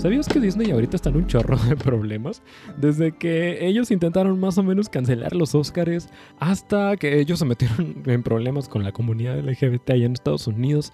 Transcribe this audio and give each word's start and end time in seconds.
¿Sabías 0.00 0.28
que 0.28 0.40
Disney 0.40 0.70
ahorita 0.70 0.96
está 0.96 1.10
en 1.10 1.16
un 1.16 1.26
chorro 1.26 1.58
de 1.58 1.76
problemas? 1.76 2.42
Desde 2.78 3.12
que 3.12 3.66
ellos 3.66 3.90
intentaron 3.90 4.40
más 4.40 4.56
o 4.56 4.62
menos 4.62 4.88
cancelar 4.88 5.36
los 5.36 5.54
Oscars 5.54 6.08
hasta 6.38 6.96
que 6.96 7.20
ellos 7.20 7.38
se 7.38 7.44
metieron 7.44 8.02
en 8.06 8.22
problemas 8.22 8.66
con 8.66 8.82
la 8.82 8.92
comunidad 8.92 9.38
LGBT 9.40 9.90
allá 9.90 10.06
en 10.06 10.12
Estados 10.12 10.46
Unidos. 10.46 10.90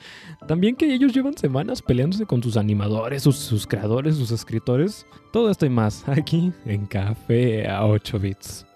También 0.48 0.74
que 0.74 0.92
ellos 0.92 1.12
llevan 1.12 1.38
semanas 1.38 1.82
peleándose 1.82 2.26
con 2.26 2.42
sus 2.42 2.56
animadores, 2.56 3.22
sus, 3.22 3.36
sus 3.36 3.64
creadores, 3.68 4.16
sus 4.16 4.32
escritores. 4.32 5.06
Todo 5.32 5.52
esto 5.52 5.66
y 5.66 5.70
más 5.70 6.08
aquí 6.08 6.52
en 6.64 6.86
Café 6.86 7.68
a 7.68 7.86
8 7.86 8.18
bits. 8.18 8.66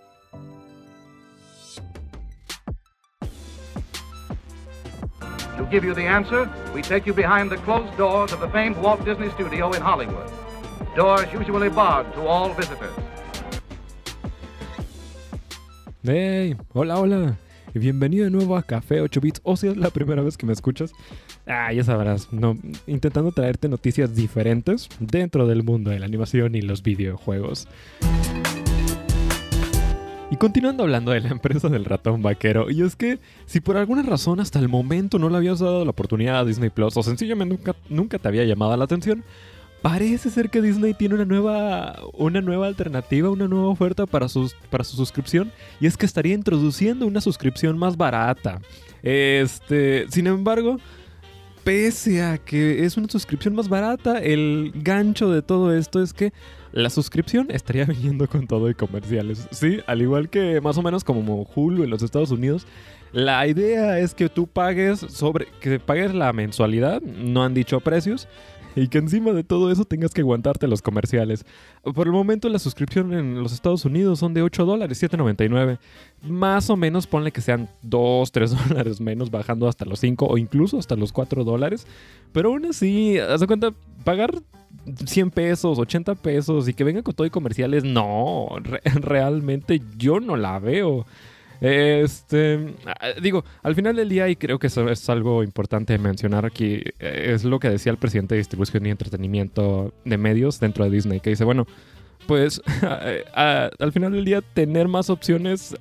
To 5.60 5.66
give 5.66 5.84
you 5.84 5.92
the 5.92 6.06
answer, 6.06 6.48
we 6.74 6.80
take 6.80 7.04
you 7.04 7.12
behind 7.12 7.50
the 7.50 7.58
closed 7.58 7.94
doors 7.98 8.32
of 8.32 8.40
the 8.40 8.48
famed 8.48 8.78
Walt 8.78 9.04
Disney 9.04 9.28
Studio 9.28 9.70
in 9.72 9.82
Hollywood. 9.82 10.26
Doors 10.96 11.30
usually 11.34 11.68
barred 11.68 12.10
to 12.14 12.26
all 12.26 12.54
visitors. 12.54 12.94
Hey, 16.02 16.56
hola, 16.72 16.98
hola. 16.98 17.36
Y 17.74 17.78
bienvenido 17.78 18.24
de 18.24 18.30
nuevo 18.30 18.56
a 18.56 18.62
Café 18.62 19.02
8 19.02 19.20
Bits. 19.20 19.40
O 19.44 19.54
si 19.54 19.68
es 19.68 19.76
la 19.76 19.90
primera 19.90 20.22
vez 20.22 20.38
que 20.38 20.46
me 20.46 20.54
escuchas, 20.54 20.92
ah, 21.46 21.70
ya 21.74 21.84
sabrás, 21.84 22.32
no, 22.32 22.56
intentando 22.86 23.30
traerte 23.30 23.68
noticias 23.68 24.14
diferentes 24.14 24.88
dentro 24.98 25.46
del 25.46 25.62
mundo 25.62 25.90
de 25.90 25.98
la 25.98 26.06
animación 26.06 26.54
y 26.54 26.62
los 26.62 26.82
videojuegos. 26.82 27.68
Y 30.30 30.36
continuando 30.36 30.84
hablando 30.84 31.10
de 31.10 31.20
la 31.20 31.30
empresa 31.30 31.68
del 31.68 31.84
ratón 31.84 32.22
vaquero, 32.22 32.70
y 32.70 32.82
es 32.82 32.94
que 32.94 33.18
si 33.46 33.58
por 33.58 33.76
alguna 33.76 34.02
razón 34.02 34.38
hasta 34.38 34.60
el 34.60 34.68
momento 34.68 35.18
no 35.18 35.28
le 35.28 35.36
habías 35.36 35.58
dado 35.58 35.84
la 35.84 35.90
oportunidad 35.90 36.38
a 36.38 36.44
Disney 36.44 36.70
Plus 36.70 36.96
o 36.96 37.02
sencillamente 37.02 37.74
nunca, 37.88 38.18
te 38.18 38.28
había 38.28 38.44
llamado 38.44 38.76
la 38.76 38.84
atención, 38.84 39.24
parece 39.82 40.30
ser 40.30 40.48
que 40.48 40.62
Disney 40.62 40.94
tiene 40.94 41.16
una 41.16 41.24
nueva, 41.24 41.98
una 42.12 42.40
nueva 42.42 42.68
alternativa, 42.68 43.28
una 43.28 43.48
nueva 43.48 43.70
oferta 43.70 44.06
para, 44.06 44.28
sus, 44.28 44.54
para 44.70 44.84
su 44.84 44.96
suscripción, 44.96 45.50
y 45.80 45.86
es 45.86 45.96
que 45.96 46.06
estaría 46.06 46.34
introduciendo 46.34 47.08
una 47.08 47.20
suscripción 47.20 47.76
más 47.76 47.96
barata. 47.96 48.60
Este, 49.02 50.06
sin 50.10 50.28
embargo, 50.28 50.76
pese 51.64 52.22
a 52.22 52.38
que 52.38 52.84
es 52.84 52.96
una 52.96 53.08
suscripción 53.08 53.56
más 53.56 53.68
barata, 53.68 54.18
el 54.20 54.70
gancho 54.76 55.28
de 55.28 55.42
todo 55.42 55.74
esto 55.74 56.00
es 56.00 56.12
que 56.12 56.32
la 56.72 56.90
suscripción 56.90 57.48
estaría 57.50 57.84
viniendo 57.86 58.28
con 58.28 58.46
todo 58.46 58.70
y 58.70 58.74
comerciales. 58.74 59.48
Sí, 59.50 59.80
al 59.86 60.02
igual 60.02 60.28
que 60.28 60.60
más 60.60 60.78
o 60.78 60.82
menos 60.82 61.04
como 61.04 61.48
Hulu 61.54 61.84
en 61.84 61.90
los 61.90 62.02
Estados 62.02 62.30
Unidos. 62.30 62.66
La 63.12 63.44
idea 63.48 63.98
es 63.98 64.14
que 64.14 64.28
tú 64.28 64.46
pagues 64.46 65.00
sobre 65.00 65.48
que 65.60 65.80
pagues 65.80 66.14
la 66.14 66.32
mensualidad, 66.32 67.02
no 67.02 67.42
han 67.42 67.54
dicho 67.54 67.80
precios, 67.80 68.28
y 68.76 68.88
que 68.88 68.98
encima 68.98 69.32
de 69.32 69.44
todo 69.44 69.70
eso 69.70 69.84
tengas 69.84 70.12
que 70.12 70.20
aguantarte 70.20 70.66
los 70.68 70.82
comerciales. 70.82 71.44
Por 71.94 72.06
el 72.06 72.12
momento 72.12 72.48
la 72.48 72.58
suscripción 72.58 73.12
en 73.14 73.42
los 73.42 73.52
Estados 73.52 73.84
Unidos 73.84 74.18
son 74.18 74.34
de 74.34 74.42
8 74.42 74.64
dólares, 74.64 75.02
7.99. 75.02 75.78
Más 76.22 76.70
o 76.70 76.76
menos 76.76 77.06
ponle 77.06 77.32
que 77.32 77.40
sean 77.40 77.68
2, 77.82 78.32
3 78.32 78.50
dólares 78.68 79.00
menos, 79.00 79.30
bajando 79.30 79.68
hasta 79.68 79.84
los 79.84 80.00
5 80.00 80.26
o 80.26 80.38
incluso 80.38 80.78
hasta 80.78 80.96
los 80.96 81.12
4 81.12 81.44
dólares. 81.44 81.86
Pero 82.32 82.50
aún 82.50 82.66
así, 82.66 83.18
haz 83.18 83.40
de 83.40 83.46
cuenta, 83.46 83.72
pagar 84.04 84.32
100 85.04 85.30
pesos, 85.30 85.78
80 85.78 86.14
pesos 86.16 86.68
y 86.68 86.74
que 86.74 86.84
venga 86.84 87.02
con 87.02 87.14
todo 87.14 87.26
y 87.26 87.30
comerciales, 87.30 87.84
no, 87.84 88.48
re- 88.62 88.80
realmente 89.00 89.80
yo 89.98 90.20
no 90.20 90.36
la 90.36 90.58
veo. 90.58 91.06
Este, 91.60 92.74
ah, 92.86 93.08
digo, 93.20 93.44
al 93.62 93.74
final 93.74 93.96
del 93.96 94.08
día, 94.08 94.28
y 94.28 94.36
creo 94.36 94.58
que 94.58 94.68
eso 94.68 94.88
es 94.88 95.08
algo 95.10 95.42
importante 95.42 95.96
mencionar 95.98 96.46
aquí, 96.46 96.82
eh, 96.98 97.32
es 97.34 97.44
lo 97.44 97.58
que 97.58 97.68
decía 97.68 97.92
el 97.92 97.98
presidente 97.98 98.34
de 98.34 98.38
distribución 98.38 98.86
y 98.86 98.90
entretenimiento 98.90 99.92
de 100.04 100.16
medios 100.16 100.58
dentro 100.58 100.84
de 100.84 100.90
Disney, 100.90 101.20
que 101.20 101.30
dice, 101.30 101.44
bueno, 101.44 101.66
pues 102.26 102.62
ah, 103.34 103.70
al 103.78 103.92
final 103.92 104.12
del 104.12 104.24
día 104.24 104.40
tener 104.40 104.88
más 104.88 105.10
opciones 105.10 105.74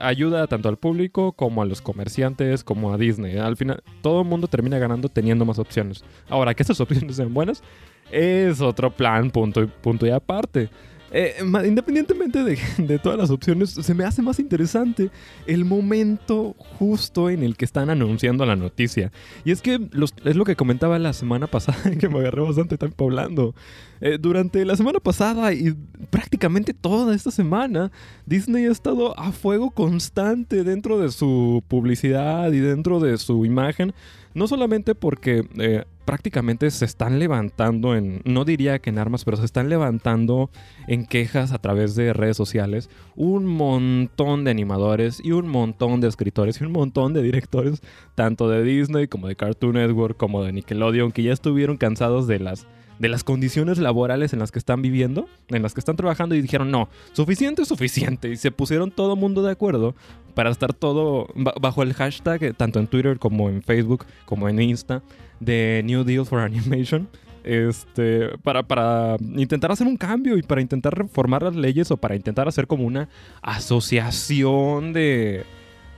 ayuda 0.00 0.46
tanto 0.48 0.68
al 0.68 0.76
público 0.76 1.32
como 1.32 1.62
a 1.62 1.66
los 1.66 1.80
comerciantes, 1.80 2.64
como 2.64 2.92
a 2.92 2.98
Disney. 2.98 3.36
Al 3.36 3.56
final, 3.56 3.82
todo 4.02 4.22
el 4.22 4.28
mundo 4.28 4.48
termina 4.48 4.78
ganando 4.78 5.08
teniendo 5.08 5.44
más 5.44 5.58
opciones. 5.58 6.04
Ahora, 6.28 6.54
que 6.54 6.62
esas 6.62 6.80
opciones 6.80 7.16
sean 7.16 7.32
buenas, 7.32 7.62
es 8.10 8.60
otro 8.60 8.90
plan, 8.90 9.30
punto 9.30 9.68
punto 9.68 10.06
y 10.06 10.10
aparte. 10.10 10.68
Eh, 11.10 11.36
independientemente 11.64 12.44
de, 12.78 12.98
todas 12.98 13.18
las 13.18 13.30
opciones, 13.30 13.70
se 13.70 13.94
me 13.94 14.04
hace 14.04 14.22
más 14.22 14.38
interesante 14.38 15.10
el 15.46 15.64
momento 15.64 16.54
justo 16.58 17.30
en 17.30 17.42
el 17.42 17.56
que 17.56 17.64
están 17.64 17.90
anunciando 17.90 18.44
la 18.44 18.56
noticia. 18.56 19.12
Y 19.44 19.50
es 19.50 19.62
que 19.62 19.80
es 20.24 20.36
lo 20.36 20.44
que 20.44 20.56
comentaba 20.56 20.98
la 20.98 21.12
semana 21.12 21.46
pasada, 21.50 21.90
que 21.98 22.08
me 22.08 22.18
agarré 22.18 22.42
bastante 22.42 22.76
tiempo 22.78 23.04
hablando. 23.04 23.54
Eh, 24.00 24.18
durante 24.20 24.64
la 24.64 24.76
semana 24.76 25.00
pasada 25.00 25.52
y 25.52 25.74
prácticamente 26.10 26.72
toda 26.72 27.14
esta 27.14 27.30
semana, 27.30 27.90
Disney 28.26 28.66
ha 28.66 28.70
estado 28.70 29.18
a 29.18 29.32
fuego 29.32 29.70
constante 29.70 30.62
dentro 30.62 30.98
de 30.98 31.10
su 31.10 31.64
publicidad 31.66 32.52
y 32.52 32.60
dentro 32.60 33.00
de 33.00 33.18
su 33.18 33.44
imagen. 33.44 33.92
No 34.34 34.46
solamente 34.46 34.94
porque 34.94 35.48
eh, 35.58 35.84
prácticamente 36.08 36.70
se 36.70 36.86
están 36.86 37.18
levantando 37.18 37.94
en, 37.94 38.22
no 38.24 38.46
diría 38.46 38.78
que 38.78 38.88
en 38.88 38.96
armas, 38.98 39.26
pero 39.26 39.36
se 39.36 39.44
están 39.44 39.68
levantando 39.68 40.48
en 40.86 41.04
quejas 41.04 41.52
a 41.52 41.58
través 41.58 41.94
de 41.96 42.14
redes 42.14 42.34
sociales 42.34 42.88
un 43.14 43.44
montón 43.44 44.42
de 44.42 44.50
animadores 44.50 45.20
y 45.22 45.32
un 45.32 45.48
montón 45.48 46.00
de 46.00 46.08
escritores 46.08 46.62
y 46.62 46.64
un 46.64 46.72
montón 46.72 47.12
de 47.12 47.20
directores, 47.20 47.82
tanto 48.14 48.48
de 48.48 48.62
Disney 48.62 49.06
como 49.06 49.28
de 49.28 49.36
Cartoon 49.36 49.74
Network 49.74 50.16
como 50.16 50.42
de 50.42 50.54
Nickelodeon, 50.54 51.12
que 51.12 51.24
ya 51.24 51.34
estuvieron 51.34 51.76
cansados 51.76 52.26
de 52.26 52.38
las 52.38 52.66
de 52.98 53.08
las 53.08 53.22
condiciones 53.22 53.78
laborales 53.78 54.32
en 54.32 54.40
las 54.40 54.50
que 54.50 54.58
están 54.58 54.82
viviendo, 54.82 55.28
en 55.50 55.62
las 55.62 55.72
que 55.72 55.78
están 55.78 55.94
trabajando 55.94 56.34
y 56.34 56.40
dijeron, 56.42 56.72
no, 56.72 56.88
suficiente 57.12 57.62
es 57.62 57.68
suficiente. 57.68 58.28
Y 58.28 58.36
se 58.36 58.50
pusieron 58.50 58.90
todo 58.90 59.14
mundo 59.14 59.40
de 59.44 59.52
acuerdo 59.52 59.94
para 60.34 60.50
estar 60.50 60.72
todo 60.74 61.28
ba- 61.36 61.54
bajo 61.60 61.84
el 61.84 61.94
hashtag, 61.94 62.56
tanto 62.56 62.80
en 62.80 62.88
Twitter 62.88 63.20
como 63.20 63.50
en 63.50 63.62
Facebook, 63.62 64.04
como 64.24 64.48
en 64.48 64.60
Insta, 64.60 65.02
de 65.40 65.82
New 65.84 66.04
Deal 66.04 66.26
for 66.26 66.40
Animation. 66.40 67.08
Este, 67.44 68.36
para, 68.42 68.62
para 68.62 69.16
intentar 69.20 69.70
hacer 69.72 69.86
un 69.86 69.96
cambio 69.96 70.36
y 70.36 70.42
para 70.42 70.60
intentar 70.60 70.98
reformar 70.98 71.42
las 71.42 71.56
leyes 71.56 71.90
o 71.90 71.96
para 71.96 72.14
intentar 72.14 72.46
hacer 72.46 72.66
como 72.66 72.84
una 72.84 73.08
asociación 73.40 74.92
de, 74.92 75.44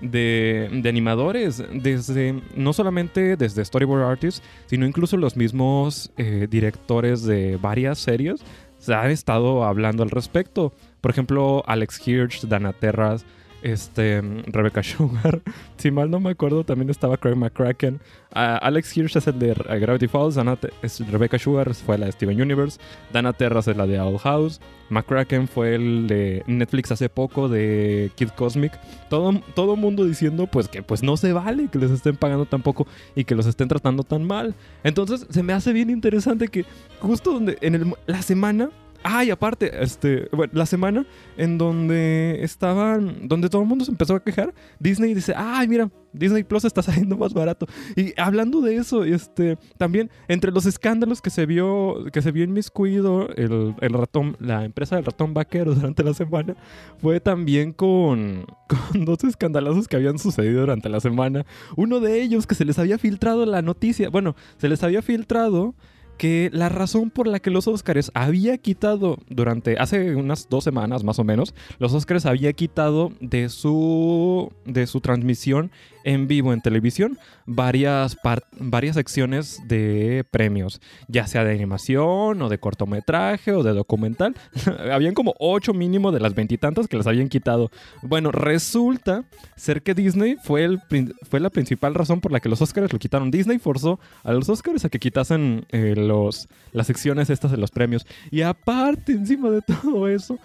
de, 0.01 0.69
de 0.73 0.89
animadores, 0.89 1.63
desde, 1.73 2.41
no 2.55 2.73
solamente 2.73 3.37
desde 3.37 3.65
Storyboard 3.65 4.03
Artists, 4.03 4.43
sino 4.67 4.87
incluso 4.87 5.17
los 5.17 5.37
mismos 5.37 6.13
eh, 6.17 6.47
directores 6.49 7.25
de 7.25 7.57
varias 7.57 7.99
series 7.99 8.45
se 8.79 8.95
han 8.95 9.11
estado 9.11 9.65
hablando 9.65 10.03
al 10.03 10.11
respecto. 10.11 10.73
Por 11.01 11.11
ejemplo, 11.11 11.63
Alex 11.67 12.07
Hirsch, 12.07 12.47
Dana 12.47 12.73
Terras, 12.73 13.25
este, 13.63 14.21
Rebecca 14.47 14.83
Sugar. 14.83 15.41
Si 15.81 15.91
mal 15.91 16.11
no 16.11 16.21
me 16.21 16.29
acuerdo, 16.29 16.63
también 16.63 16.91
estaba 16.91 17.17
Craig 17.17 17.37
McCracken. 17.37 18.01
Ah, 18.35 18.59
Alex 18.59 18.95
Hirsch 18.95 19.17
es 19.17 19.27
el 19.27 19.39
de 19.39 19.55
Gravity 19.55 20.09
Falls. 20.09 20.37
Es- 20.83 21.01
Rebecca 21.11 21.39
Sugar 21.39 21.73
fue 21.73 21.97
la 21.97 22.05
de 22.05 22.13
Steven 22.13 22.39
Universe. 22.39 22.79
Dana 23.15 23.33
Terras 23.33 23.67
es 23.67 23.79
la 23.79 23.87
de 23.87 23.99
Owl 23.99 24.19
House. 24.19 24.61
McCracken 24.91 25.49
fue 25.49 25.77
el 25.77 26.07
de 26.07 26.43
Netflix 26.47 26.93
hace 26.93 27.09
poco 27.09 27.49
de 27.49 28.11
Kid 28.15 28.29
Cosmic. 28.37 28.79
Todo, 29.09 29.41
todo 29.55 29.75
mundo 29.77 30.05
diciendo 30.05 30.47
pues 30.47 30.69
que 30.69 30.83
pues 30.83 31.03
no 31.03 31.17
se 31.17 31.33
vale 31.33 31.69
que 31.73 31.79
les 31.79 31.91
estén 31.91 32.17
pagando 32.17 32.45
tan 32.45 32.61
poco 32.61 32.87
y 33.15 33.25
que 33.25 33.35
los 33.35 33.47
estén 33.47 33.69
tratando 33.69 34.03
tan 34.05 34.25
mal. 34.25 34.55
Entonces 34.85 35.27
se 35.31 35.43
me 35.43 35.55
hace 35.55 35.73
bien 35.73 35.89
interesante 35.89 36.49
que 36.49 36.67
justo 37.01 37.33
donde 37.33 37.57
en 37.63 37.75
el- 37.75 37.95
la 38.07 38.21
semana 38.21 38.69
Ah, 39.03 39.25
y 39.25 39.31
aparte, 39.31 39.83
este, 39.83 40.29
la 40.53 40.67
semana 40.67 41.07
en 41.37 41.57
donde 41.57 42.41
estaban, 42.43 43.29
donde 43.29 43.49
todo 43.49 43.63
el 43.63 43.69
mundo 43.69 43.85
se 43.85 43.91
empezó 43.91 44.15
a 44.15 44.23
quejar, 44.23 44.53
Disney 44.79 45.15
dice, 45.15 45.33
ay, 45.35 45.69
mira, 45.69 45.91
Disney 46.13 46.43
Plus 46.43 46.65
está 46.65 46.83
saliendo 46.83 47.17
más 47.17 47.33
barato. 47.33 47.67
Y 47.97 48.13
hablando 48.21 48.61
de 48.61 48.77
eso, 48.77 49.05
este, 49.05 49.57
también 49.79 50.11
entre 50.29 50.53
los 50.53 50.67
escándalos 50.67 51.23
que 51.23 51.31
se 51.31 51.47
vio, 51.47 52.05
que 52.13 52.21
se 52.21 52.31
vio 52.31 52.45
inmiscuido 52.45 53.29
el, 53.37 53.75
el 53.81 53.93
ratón, 53.93 54.37
la 54.39 54.65
empresa 54.65 54.97
del 54.97 55.07
ratón 55.07 55.33
vaquero 55.33 55.75
durante 55.75 56.03
la 56.03 56.13
semana, 56.13 56.57
fue 56.99 57.21
también 57.21 57.73
con, 57.73 58.45
con 58.93 59.05
dos 59.05 59.25
escandalazos 59.25 59.89
que 59.89 59.97
habían 59.97 60.19
sucedido 60.19 60.61
durante 60.61 60.91
la 60.91 61.01
semana. 61.01 61.47
Uno 61.77 62.01
de 62.01 62.21
ellos 62.21 62.47
que 62.47 62.55
se 62.55 62.65
les 62.65 62.79
había 62.79 62.99
filtrado 62.99 63.47
la 63.47 63.63
noticia, 63.63 64.11
bueno, 64.11 64.37
se 64.59 64.69
les 64.69 64.83
había 64.83 65.01
filtrado 65.01 65.75
que 66.21 66.51
la 66.53 66.69
razón 66.69 67.09
por 67.09 67.27
la 67.27 67.41
que 67.41 67.49
los 67.49 67.67
Oscars 67.67 68.11
había 68.13 68.59
quitado 68.59 69.17
durante 69.31 69.79
hace 69.79 70.15
unas 70.17 70.51
dos 70.51 70.65
semanas 70.65 71.03
más 71.03 71.19
o 71.19 71.25
menos, 71.25 71.55
los 71.79 71.95
Oscars 71.95 72.27
había 72.27 72.53
quitado 72.53 73.11
de 73.21 73.49
su 73.49 74.53
de 74.67 74.87
su 74.87 75.01
transmisión 75.01 75.71
en 76.05 76.29
vivo 76.29 76.53
en 76.53 76.61
televisión 76.61 77.19
varias, 77.47 78.17
varias 78.59 78.95
secciones 78.95 79.61
de 79.67 80.25
premios, 80.31 80.81
ya 81.09 81.27
sea 81.27 81.45
de 81.45 81.53
animación 81.53 82.41
o 82.41 82.49
de 82.49 82.59
cortometraje 82.59 83.53
o 83.53 83.63
de 83.63 83.73
documental. 83.73 84.37
habían 84.93 85.15
como 85.15 85.35
ocho 85.39 85.75
mínimo 85.75 86.13
de 86.13 86.21
las 86.21 86.35
veintitantas 86.35 86.87
que 86.87 86.97
les 86.97 87.07
habían 87.07 87.29
quitado. 87.29 87.71
Bueno, 88.03 88.31
resulta 88.31 89.25
ser 89.57 89.83
que 89.83 89.95
Disney 89.95 90.37
fue, 90.43 90.65
el, 90.65 90.81
fue 91.29 91.41
la 91.41 91.51
principal 91.51 91.95
razón 91.95 92.21
por 92.21 92.31
la 92.31 92.41
que 92.41 92.49
los 92.49 92.63
Oscars 92.63 92.93
lo 92.93 92.99
quitaron. 92.99 93.31
Disney 93.31 93.59
forzó 93.59 93.99
a 94.23 94.33
los 94.33 94.49
Oscars 94.49 94.85
a 94.85 94.89
que 94.89 95.01
quitasen 95.01 95.67
eh, 95.71 95.95
los, 95.97 96.49
las 96.73 96.87
secciones 96.87 97.31
estas 97.31 97.51
de 97.51 97.57
los 97.57 97.73
premios. 97.73 98.07
Y 98.31 98.43
aparte, 98.43 99.13
encima 99.13 99.51
de 99.51 99.63
todo 99.63 100.09
eso, 100.09 100.39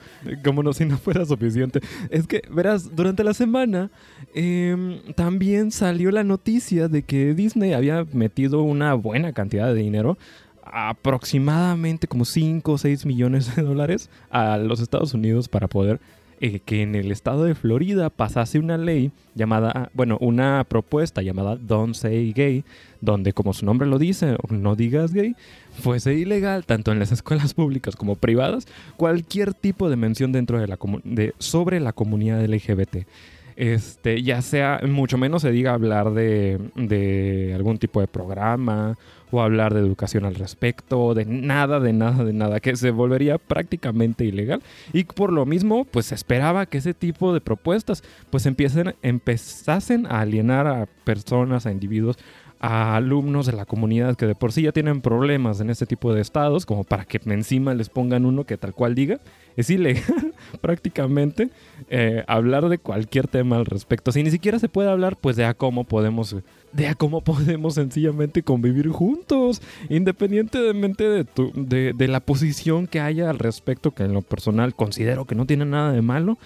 como 0.43 0.63
no 0.63 0.73
si 0.73 0.85
no 0.85 0.97
fuera 0.97 1.23
suficiente, 1.25 1.81
es 2.09 2.25
que, 2.25 2.41
verás, 2.49 2.95
durante 2.95 3.23
la 3.23 3.33
semana 3.35 3.91
em, 4.33 5.01
también 5.13 5.44
salió 5.71 6.11
la 6.11 6.23
noticia 6.23 6.87
de 6.87 7.03
que 7.03 7.33
Disney 7.33 7.73
había 7.73 8.05
metido 8.13 8.61
una 8.61 8.93
buena 8.93 9.33
cantidad 9.33 9.67
de 9.67 9.75
dinero 9.81 10.17
aproximadamente 10.63 12.07
como 12.07 12.25
5 12.25 12.71
o 12.71 12.77
6 12.77 13.05
millones 13.05 13.55
de 13.55 13.61
dólares 13.61 14.09
a 14.29 14.57
los 14.57 14.79
Estados 14.79 15.13
Unidos 15.13 15.47
para 15.47 15.67
poder 15.67 15.99
eh, 16.41 16.59
que 16.59 16.81
en 16.81 16.95
el 16.95 17.13
estado 17.13 17.45
de 17.45 17.55
Florida 17.55 18.09
pasase 18.09 18.59
una 18.59 18.77
ley 18.77 19.11
llamada, 19.35 19.89
bueno, 19.93 20.17
una 20.19 20.65
propuesta 20.67 21.21
llamada 21.21 21.55
Don't 21.55 21.95
Say 21.95 22.33
Gay, 22.33 22.65
donde 22.99 23.31
como 23.31 23.53
su 23.53 23.65
nombre 23.65 23.87
lo 23.87 23.97
dice, 23.99 24.35
no 24.49 24.75
digas 24.75 25.13
gay, 25.13 25.35
fuese 25.81 26.13
ilegal 26.15 26.65
tanto 26.65 26.91
en 26.91 26.99
las 26.99 27.13
escuelas 27.13 27.53
públicas 27.53 27.95
como 27.95 28.15
privadas 28.15 28.67
cualquier 28.97 29.53
tipo 29.53 29.89
de 29.89 29.95
mención 29.95 30.33
dentro 30.33 30.59
de 30.59 30.67
la 30.67 30.77
de, 31.05 31.33
sobre 31.37 31.79
la 31.79 31.93
comunidad 31.93 32.43
LGBT. 32.43 33.07
Este, 33.55 34.21
ya 34.21 34.41
sea, 34.41 34.81
mucho 34.85 35.17
menos 35.17 35.41
se 35.41 35.51
diga 35.51 35.73
hablar 35.73 36.13
de, 36.13 36.59
de 36.75 37.53
algún 37.55 37.77
tipo 37.77 38.01
de 38.01 38.07
programa 38.07 38.97
o 39.31 39.41
hablar 39.41 39.73
de 39.73 39.79
educación 39.79 40.25
al 40.25 40.35
respecto, 40.35 41.13
de 41.13 41.25
nada, 41.25 41.79
de 41.79 41.93
nada, 41.93 42.23
de 42.23 42.33
nada, 42.33 42.59
que 42.59 42.75
se 42.75 42.91
volvería 42.91 43.37
prácticamente 43.37 44.25
ilegal. 44.25 44.61
Y 44.93 45.05
por 45.05 45.31
lo 45.31 45.45
mismo, 45.45 45.85
pues 45.85 46.07
se 46.07 46.15
esperaba 46.15 46.65
que 46.65 46.79
ese 46.79 46.93
tipo 46.93 47.33
de 47.33 47.41
propuestas 47.41 48.03
pues 48.29 48.45
empiecen, 48.45 48.95
empezasen 49.01 50.05
a 50.07 50.19
alienar 50.21 50.67
a 50.67 50.87
personas, 51.03 51.65
a 51.65 51.71
individuos, 51.71 52.17
a 52.65 52.95
alumnos 52.95 53.45
de 53.45 53.53
la 53.53 53.65
comunidad 53.65 54.15
que 54.15 54.25
de 54.25 54.33
por 54.33 54.51
sí 54.51 54.63
ya 54.63 54.71
tienen 54.71 55.01
problemas 55.01 55.59
en 55.59 55.69
este 55.69 55.85
tipo 55.85 56.15
de 56.15 56.21
estados, 56.21 56.65
como 56.65 56.83
para 56.83 57.05
que 57.05 57.21
encima 57.25 57.75
les 57.75 57.89
pongan 57.89 58.25
uno 58.25 58.43
que 58.45 58.57
tal 58.57 58.73
cual 58.73 58.95
diga 58.95 59.19
es 59.55 59.69
ilegal 59.69 60.33
prácticamente 60.61 61.49
eh, 61.91 62.23
hablar 62.27 62.67
de 62.67 62.79
cualquier 62.79 63.27
tema 63.27 63.57
al 63.57 63.67
respecto. 63.67 64.11
Si 64.11 64.23
ni 64.23 64.31
siquiera 64.31 64.57
se 64.57 64.67
puede 64.67 64.89
hablar, 64.89 65.15
pues 65.15 65.35
de 65.35 65.45
a 65.45 65.53
cómo 65.53 65.83
podemos, 65.83 66.35
de 66.73 66.87
a 66.87 66.95
cómo 66.95 67.21
podemos 67.21 67.75
sencillamente 67.75 68.41
convivir 68.41 68.89
juntos, 68.89 69.61
independientemente 69.87 71.07
de, 71.07 71.23
tu, 71.23 71.51
de, 71.53 71.93
de 71.93 72.07
la 72.07 72.19
posición 72.19 72.87
que 72.87 72.99
haya 72.99 73.29
al 73.29 73.37
respecto, 73.37 73.91
que 73.91 74.03
en 74.03 74.13
lo 74.13 74.23
personal 74.23 74.73
considero 74.73 75.25
que 75.25 75.35
no 75.35 75.45
tiene 75.45 75.65
nada 75.65 75.91
de 75.91 76.01
malo. 76.01 76.39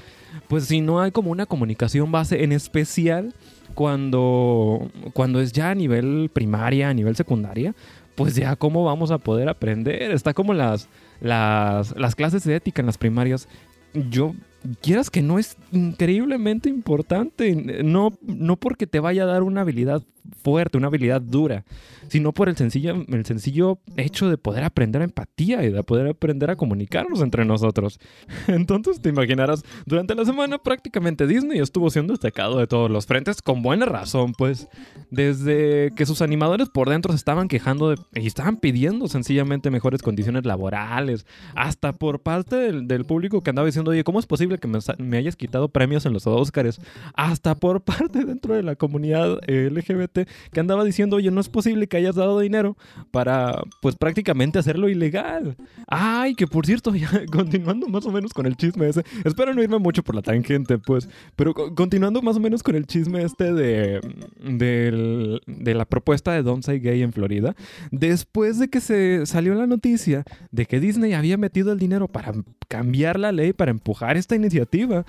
Pues 0.50 0.66
si 0.66 0.82
no 0.82 1.00
hay 1.00 1.12
como 1.12 1.32
una 1.32 1.46
comunicación 1.46 2.12
base, 2.12 2.44
en 2.44 2.52
especial 2.52 3.34
cuando, 3.74 4.90
cuando 5.14 5.42
es 5.42 5.52
ya 5.52 5.72
a 5.72 5.76
nivel 5.76 6.30
primaria, 6.32 6.90
a 6.90 6.94
nivel 6.94 7.16
secundaria, 7.16 7.74
pues 8.16 8.36
ya 8.36 8.56
cómo 8.56 8.84
vamos 8.84 9.12
a 9.12 9.18
poder 9.18 9.50
aprender. 9.50 10.12
Está 10.12 10.34
como 10.34 10.54
las 10.54 10.90
las, 11.22 11.96
las 11.98 12.16
clases 12.16 12.44
de 12.44 12.56
ética 12.56 12.82
en 12.82 12.86
las 12.86 12.98
primarias, 12.98 13.48
yo 13.94 14.34
quieras 14.82 15.10
que 15.10 15.22
no 15.22 15.40
es 15.40 15.58
increíblemente 15.72 16.70
importante, 16.70 17.84
no, 17.84 18.18
no 18.22 18.58
porque 18.58 18.88
te 18.88 19.00
vaya 19.00 19.24
a 19.24 19.28
dar 19.28 19.44
una 19.44 19.62
habilidad 19.62 20.04
fuerte, 20.42 20.78
una 20.78 20.88
habilidad 20.88 21.22
dura, 21.22 21.66
sino 22.08 22.34
por 22.34 22.50
el 22.50 22.58
sencillo, 22.58 23.06
el 23.08 23.26
sencillo 23.26 23.80
hecho 23.98 24.30
de 24.30 24.38
poder 24.38 24.64
aprender 24.64 25.02
empatía 25.02 25.64
y 25.64 25.72
de 25.72 25.84
poder 25.84 26.08
aprender 26.08 26.50
a 26.50 26.56
comunicarnos 26.56 27.22
entre 27.22 27.46
nosotros. 27.46 28.00
Entonces 28.48 29.02
te 29.02 29.10
imaginarás, 29.10 29.64
durante 29.86 30.16
la 30.16 30.26
semana 30.26 30.58
prácticamente 30.58 31.28
Disney 31.28 31.60
estuvo 31.60 31.90
siendo 31.90 32.14
destacado 32.14 32.60
de 32.60 32.68
todos 32.68 32.90
los 32.90 33.06
frentes, 33.06 33.42
con 33.42 33.62
buena 33.62 33.86
razón, 33.86 34.34
pues, 34.34 34.68
desde 35.12 35.92
que 35.96 36.06
sus 36.06 36.22
animadores 36.22 36.70
por 36.70 36.90
dentro 36.90 37.12
se 37.14 37.18
estaban 37.18 37.48
quejando 37.48 37.94
y 38.14 38.28
estaban 38.28 38.58
pidiendo 38.58 39.08
sencillamente 39.08 39.70
mejores 39.72 40.02
condiciones 40.02 40.46
laborales, 40.46 41.26
hasta 41.56 41.94
por 41.94 42.22
parte 42.22 42.56
del, 42.56 43.06
público 43.06 43.42
que 43.42 43.50
andaba 43.50 43.66
diciendo, 43.66 43.92
oye, 43.92 44.04
¿cómo 44.04 44.20
es 44.20 44.26
posible 44.26 44.58
que 44.58 44.68
me, 44.68 44.80
me 44.98 45.18
hayas 45.18 45.36
quitado 45.36 45.70
premios 45.70 46.06
en 46.06 46.14
los 46.14 46.28
Oscars? 46.28 46.80
Hasta 47.14 47.56
por 47.56 47.82
parte 47.84 48.26
dentro 48.26 48.54
de 48.54 48.64
la 48.64 48.76
comunidad 48.76 49.40
LGBT 49.48 50.19
que 50.52 50.60
andaba 50.60 50.84
diciendo, 50.84 51.18
oye, 51.18 51.32
no 51.32 51.42
es 51.42 51.50
posible 51.50 51.88
que 51.88 51.98
hayas 51.98 52.16
dado 52.16 52.40
dinero 52.40 52.78
para, 53.12 53.62
pues 53.82 53.96
prácticamente 53.96 54.60
hacerlo 54.60 54.90
ilegal. 54.90 55.56
Ay, 55.88 56.36
que 56.36 56.48
por 56.48 56.66
cierto, 56.66 56.96
ya 56.96 57.10
continuando 57.32 57.88
más 57.88 58.06
o 58.06 58.12
menos 58.12 58.34
con 58.34 58.46
el 58.46 58.56
chisme 58.56 58.90
ese, 58.90 59.04
espero 59.24 59.54
no 59.54 59.64
irme 59.64 59.80
mucho 59.80 60.04
por 60.04 60.16
la 60.16 60.22
tangente, 60.22 60.78
pues, 60.78 61.10
pero 61.36 61.54
continuando 61.54 62.22
más 62.22 62.38
o 62.38 62.40
menos 62.40 62.64
con 62.64 62.76
el 62.76 62.86
chisme 62.86 63.24
este 63.24 63.54
de, 63.54 64.02
de, 64.40 65.74
la 65.74 65.86
propuesta 65.86 66.32
de 66.34 66.44
Don't 66.44 66.64
Say 66.64 66.80
Gay 66.80 67.02
en 67.02 67.14
Florida, 67.14 67.56
después 67.92 68.60
de 68.60 68.70
que 68.70 68.82
se 68.82 69.26
salió 69.26 69.54
la 69.56 69.68
noticia 69.68 70.24
de 70.52 70.66
que 70.66 70.80
Disney 70.80 71.14
había 71.14 71.38
metido 71.38 71.72
el 71.72 71.80
dinero 71.80 72.08
para 72.08 72.34
cambiar 72.68 73.20
la 73.20 73.32
ley, 73.32 73.54
para 73.54 73.72
empujar 73.72 74.18
esta 74.18 74.36
iniciativa, 74.36 75.06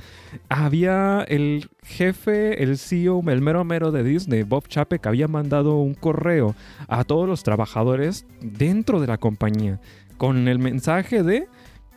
había 0.49 1.25
el 1.29 1.69
jefe, 1.91 2.63
el 2.63 2.79
CEO, 2.79 3.23
el 3.29 3.41
mero 3.41 3.65
mero 3.65 3.91
de 3.91 4.03
Disney, 4.03 4.43
Bob 4.45 4.69
Chapek, 4.69 5.07
había 5.07 5.29
mandado 5.29 5.77
un 5.77 5.95
correo 5.95 6.55
a 6.89 7.05
todos 7.05 7.29
los 7.29 7.43
trabajadores 7.43 8.27
dentro 8.41 9.01
de 9.01 9.07
la 9.07 9.19
compañía 9.19 9.81
con 10.17 10.49
el 10.49 10.59
mensaje 10.59 11.23
de 11.23 11.49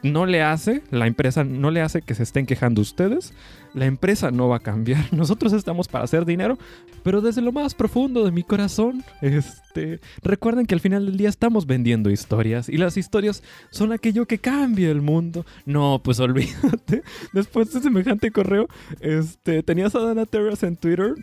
no 0.03 0.25
le 0.25 0.41
hace, 0.41 0.83
la 0.91 1.07
empresa 1.07 1.43
no 1.43 1.71
le 1.71 1.81
hace 1.81 2.01
que 2.01 2.15
se 2.15 2.23
estén 2.23 2.45
quejando 2.45 2.81
ustedes, 2.81 3.33
la 3.73 3.85
empresa 3.85 4.31
no 4.31 4.47
va 4.47 4.57
a 4.57 4.59
cambiar, 4.59 5.05
nosotros 5.13 5.53
estamos 5.53 5.87
para 5.87 6.03
hacer 6.03 6.25
dinero, 6.25 6.57
pero 7.03 7.21
desde 7.21 7.41
lo 7.41 7.51
más 7.51 7.73
profundo 7.73 8.23
de 8.23 8.31
mi 8.31 8.43
corazón, 8.43 9.03
este, 9.21 9.99
recuerden 10.21 10.65
que 10.65 10.75
al 10.75 10.81
final 10.81 11.05
del 11.05 11.17
día 11.17 11.29
estamos 11.29 11.65
vendiendo 11.65 12.09
historias 12.09 12.69
y 12.69 12.77
las 12.77 12.97
historias 12.97 13.43
son 13.71 13.91
aquello 13.91 14.25
que 14.25 14.39
cambia 14.39 14.91
el 14.91 15.01
mundo. 15.01 15.45
No, 15.65 16.01
pues 16.03 16.19
olvídate, 16.21 17.03
después 17.33 17.73
de 17.73 17.81
semejante 17.81 18.31
correo, 18.31 18.67
este, 18.99 19.63
tenías 19.63 19.95
a 19.95 19.99
Dana 19.99 20.25
Terras 20.25 20.63
en 20.63 20.75
Twitter 20.75 21.15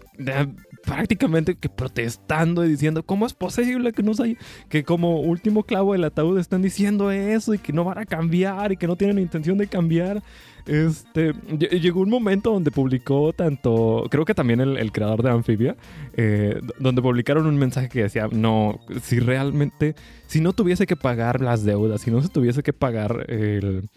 prácticamente 0.82 1.56
que 1.56 1.68
protestando 1.68 2.64
y 2.64 2.68
diciendo, 2.68 3.04
¿cómo 3.04 3.26
es 3.26 3.34
posible 3.34 3.92
que 3.92 4.02
no 4.02 4.12
hay, 4.22 4.36
que 4.68 4.84
como 4.84 5.20
último 5.20 5.62
clavo 5.64 5.92
del 5.92 6.04
ataúd 6.04 6.38
están 6.38 6.62
diciendo 6.62 7.10
eso 7.10 7.54
y 7.54 7.58
que 7.58 7.72
no 7.72 7.84
van 7.84 7.98
a 7.98 8.06
cambiar 8.06 8.69
y 8.72 8.76
que 8.76 8.86
no 8.86 8.96
tienen 8.96 9.18
intención 9.18 9.58
de 9.58 9.66
cambiar? 9.66 10.22
Este, 10.66 11.32
llegó 11.58 12.00
un 12.00 12.10
momento 12.10 12.52
donde 12.52 12.70
publicó 12.70 13.32
tanto, 13.32 14.06
creo 14.10 14.24
que 14.24 14.34
también 14.34 14.60
el, 14.60 14.92
creador 14.92 15.22
de 15.22 15.30
Amphibia, 15.30 15.76
eh, 16.16 16.60
donde 16.78 17.02
publicaron 17.02 17.46
un 17.46 17.56
mensaje 17.56 17.88
que 17.88 18.02
decía, 18.02 18.28
no, 18.30 18.78
si 19.02 19.20
realmente, 19.20 19.94
si 20.26 20.40
no 20.40 20.52
tuviese 20.52 20.86
que 20.86 20.96
pagar 20.96 21.40
las 21.40 21.64
deudas, 21.64 22.02
si 22.02 22.10
no 22.10 22.22
se 22.22 22.28
tuviese 22.28 22.62
que 22.62 22.72
pagar 22.72 23.24
el 23.28 23.88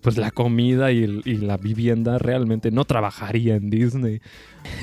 pues 0.00 0.16
la 0.16 0.30
comida 0.30 0.92
y, 0.92 1.06
la 1.06 1.56
vivienda 1.56 2.18
realmente 2.18 2.70
no 2.70 2.84
trabajaría 2.84 3.56
en 3.56 3.70
Disney. 3.70 4.20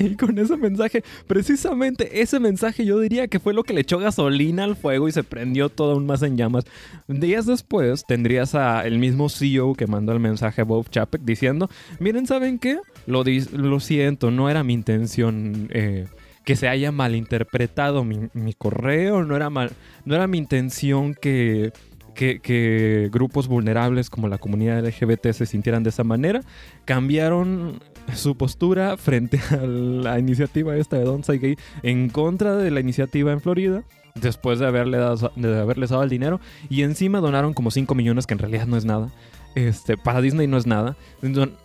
Y 0.00 0.16
con 0.16 0.38
ese 0.38 0.56
mensaje, 0.56 1.04
precisamente 1.26 2.22
ese 2.22 2.40
mensaje 2.40 2.86
yo 2.86 2.98
diría 3.00 3.28
que 3.28 3.38
fue 3.38 3.52
lo 3.52 3.64
que 3.64 3.74
le 3.74 3.82
echó 3.82 3.98
gasolina 3.98 4.64
al 4.64 4.76
fuego 4.76 5.08
y 5.08 5.12
se 5.12 5.24
prendió 5.24 5.68
todo 5.68 5.92
aún 5.92 6.06
más 6.06 6.22
en 6.22 6.38
llamas. 6.38 6.64
Días 7.06 7.44
después 7.44 8.04
tendrías 8.06 8.54
a 8.54 8.86
el 8.86 8.98
mismo 8.98 9.28
CEO 9.28 9.74
que 9.74 9.86
mandó 9.86 10.12
el 10.12 10.20
mensaje 10.20 10.62
a 10.62 10.64
Bob 10.64 10.88
Chapek 10.88 11.20
diciendo, 11.22 11.68
miren, 12.00 12.26
¿saben 12.26 12.58
qué? 12.58 12.78
Lo, 13.06 13.24
lo 13.52 13.80
siento, 13.80 14.30
no 14.30 14.48
era 14.48 14.64
mi 14.64 14.72
intención. 14.72 15.68
Eh, 15.70 16.06
que 16.44 16.56
se 16.56 16.68
haya 16.68 16.92
malinterpretado 16.92 18.04
mi, 18.04 18.28
mi 18.34 18.52
correo, 18.52 19.24
no 19.24 19.34
era, 19.34 19.48
mal, 19.48 19.72
no 20.04 20.14
era 20.14 20.26
mi 20.26 20.38
intención 20.38 21.14
que 21.14 21.72
que, 22.14 23.10
grupos 23.12 23.48
vulnerables 23.48 24.10
como 24.10 24.28
la 24.28 24.38
comunidad 24.38 24.84
LGBT 24.84 25.32
se 25.32 25.46
sintieran 25.46 25.82
de 25.82 25.90
esa 25.90 26.04
manera, 26.04 26.40
cambiaron 26.84 27.80
su 28.14 28.36
postura 28.36 28.96
frente 28.96 29.40
a 29.50 29.66
la 29.66 30.18
iniciativa 30.18 30.76
esta 30.76 30.96
de 30.96 31.04
Don't 31.04 31.24
Say 31.24 31.38
Gay 31.38 31.56
en 31.82 32.08
contra 32.08 32.56
de 32.56 32.70
la 32.70 32.80
iniciativa 32.80 33.32
en 33.32 33.40
Florida 33.40 33.82
después 34.14 34.58
de 34.58 34.66
haberle 34.66 34.98
dado, 34.98 35.32
de 35.34 35.58
haberles 35.58 35.90
dado 35.90 36.02
el 36.02 36.10
dinero 36.10 36.40
y 36.68 36.82
encima 36.82 37.20
donaron 37.20 37.52
como 37.52 37.70
5 37.70 37.94
millones 37.94 38.26
que 38.26 38.34
en 38.34 38.38
realidad 38.38 38.66
no 38.66 38.76
es 38.76 38.84
nada 38.84 39.10
este, 39.54 39.96
para 39.96 40.20
Disney 40.20 40.46
no 40.46 40.56
es 40.56 40.66
nada. 40.66 40.96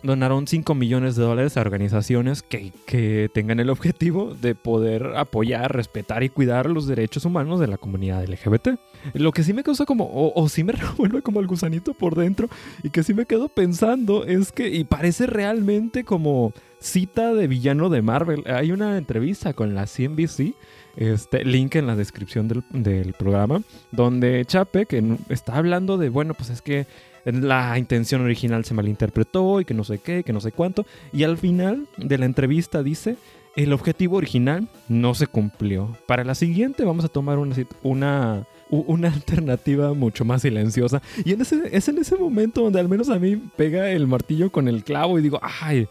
donaron 0.02 0.46
5 0.46 0.74
millones 0.74 1.16
de 1.16 1.24
dólares 1.24 1.56
a 1.56 1.60
organizaciones 1.60 2.42
que, 2.42 2.72
que, 2.86 3.30
tengan 3.32 3.58
el 3.58 3.70
objetivo 3.70 4.34
de 4.34 4.54
poder 4.54 5.16
apoyar, 5.16 5.74
respetar 5.74 6.22
y 6.22 6.28
cuidar 6.28 6.70
los 6.70 6.86
derechos 6.86 7.24
humanos 7.24 7.58
de 7.58 7.66
la 7.66 7.78
comunidad 7.78 8.24
LGBT. 8.24 8.70
Lo 9.14 9.32
que 9.32 9.42
sí 9.42 9.52
me 9.52 9.64
causa 9.64 9.86
como, 9.86 10.08
o, 10.12 10.48
sí 10.48 10.62
me 10.62 10.72
revuelve 10.74 11.22
como 11.22 11.40
el 11.40 11.46
gusanito 11.46 11.94
por 11.94 12.14
dentro 12.14 12.48
y 12.82 12.90
que 12.90 13.02
sí 13.02 13.12
me 13.14 13.26
quedo 13.26 13.48
pensando 13.48 14.24
es 14.24 14.52
que, 14.52 14.68
y 14.68 14.84
parece 14.84 15.26
realmente 15.26 16.04
como 16.04 16.52
cita 16.78 17.34
de 17.34 17.46
villano 17.46 17.88
de 17.88 18.02
Marvel. 18.02 18.44
Hay 18.46 18.72
una 18.72 18.96
entrevista 18.96 19.52
con 19.52 19.74
la 19.74 19.86
CNBC 19.86 20.54
este 20.96 21.44
link 21.44 21.76
en 21.76 21.86
la 21.86 21.96
descripción 21.96 22.48
del, 22.48 22.64
del, 22.70 23.12
programa, 23.12 23.62
donde 23.92 24.44
Chape, 24.44 24.86
que 24.86 25.02
está 25.28 25.56
hablando 25.56 25.98
de, 25.98 26.08
bueno, 26.08 26.34
pues 26.34 26.50
es 26.50 26.62
que 26.62 26.86
la 27.24 27.78
intención 27.78 28.22
original 28.22 28.64
se 28.64 28.74
malinterpretó 28.74 29.60
y 29.60 29.64
que 29.64 29.74
no 29.74 29.84
sé 29.84 29.98
qué, 29.98 30.24
que 30.24 30.32
no 30.32 30.40
sé 30.40 30.52
cuánto, 30.52 30.86
y 31.12 31.24
al 31.24 31.38
final 31.38 31.86
de 31.96 32.18
la 32.18 32.26
entrevista 32.26 32.82
dice, 32.82 33.16
el 33.56 33.72
objetivo 33.72 34.16
original 34.16 34.68
no 34.88 35.14
se 35.14 35.26
cumplió. 35.26 35.96
Para 36.06 36.24
la 36.24 36.34
siguiente 36.34 36.84
vamos 36.84 37.04
a 37.04 37.08
tomar 37.08 37.38
una, 37.38 37.56
una, 37.82 38.46
una 38.70 39.08
alternativa 39.12 39.92
mucho 39.94 40.24
más 40.24 40.42
silenciosa. 40.42 41.02
Y 41.24 41.32
en 41.32 41.40
ese, 41.40 41.62
es 41.72 41.88
en 41.88 41.98
ese 41.98 42.16
momento 42.16 42.62
donde 42.62 42.80
al 42.80 42.88
menos 42.88 43.08
a 43.08 43.18
mí 43.18 43.36
pega 43.56 43.90
el 43.90 44.06
martillo 44.06 44.50
con 44.50 44.68
el 44.68 44.84
clavo 44.84 45.18
y 45.18 45.22
digo, 45.22 45.40
ay, 45.42 45.88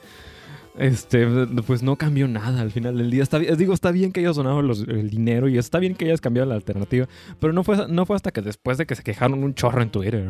este, 0.78 1.28
pues 1.68 1.84
no 1.84 1.98
cambió 1.98 2.28
nada 2.28 2.62
al 2.62 2.72
final 2.72 2.98
del 2.98 3.12
día. 3.12 3.26
Digo, 3.58 3.74
está 3.74 3.92
bien 3.92 4.12
que 4.12 4.22
hayas 4.22 4.38
donado 4.38 4.62
el 4.62 5.10
dinero 5.10 5.50
y 5.50 5.58
está 5.58 5.80
bien 5.80 5.96
que 5.96 6.06
hayas 6.06 6.22
cambiado 6.22 6.48
la 6.48 6.56
alternativa, 6.56 7.08
pero 7.40 7.52
no 7.52 7.64
fue, 7.64 7.88
no 7.90 8.06
fue 8.06 8.16
hasta 8.16 8.32
que 8.32 8.42
después 8.42 8.78
de 8.78 8.86
que 8.86 8.96
se 8.96 9.04
quejaron 9.04 9.44
un 9.44 9.54
chorro 9.54 9.82
en 9.82 9.90
Twitter. 9.90 10.30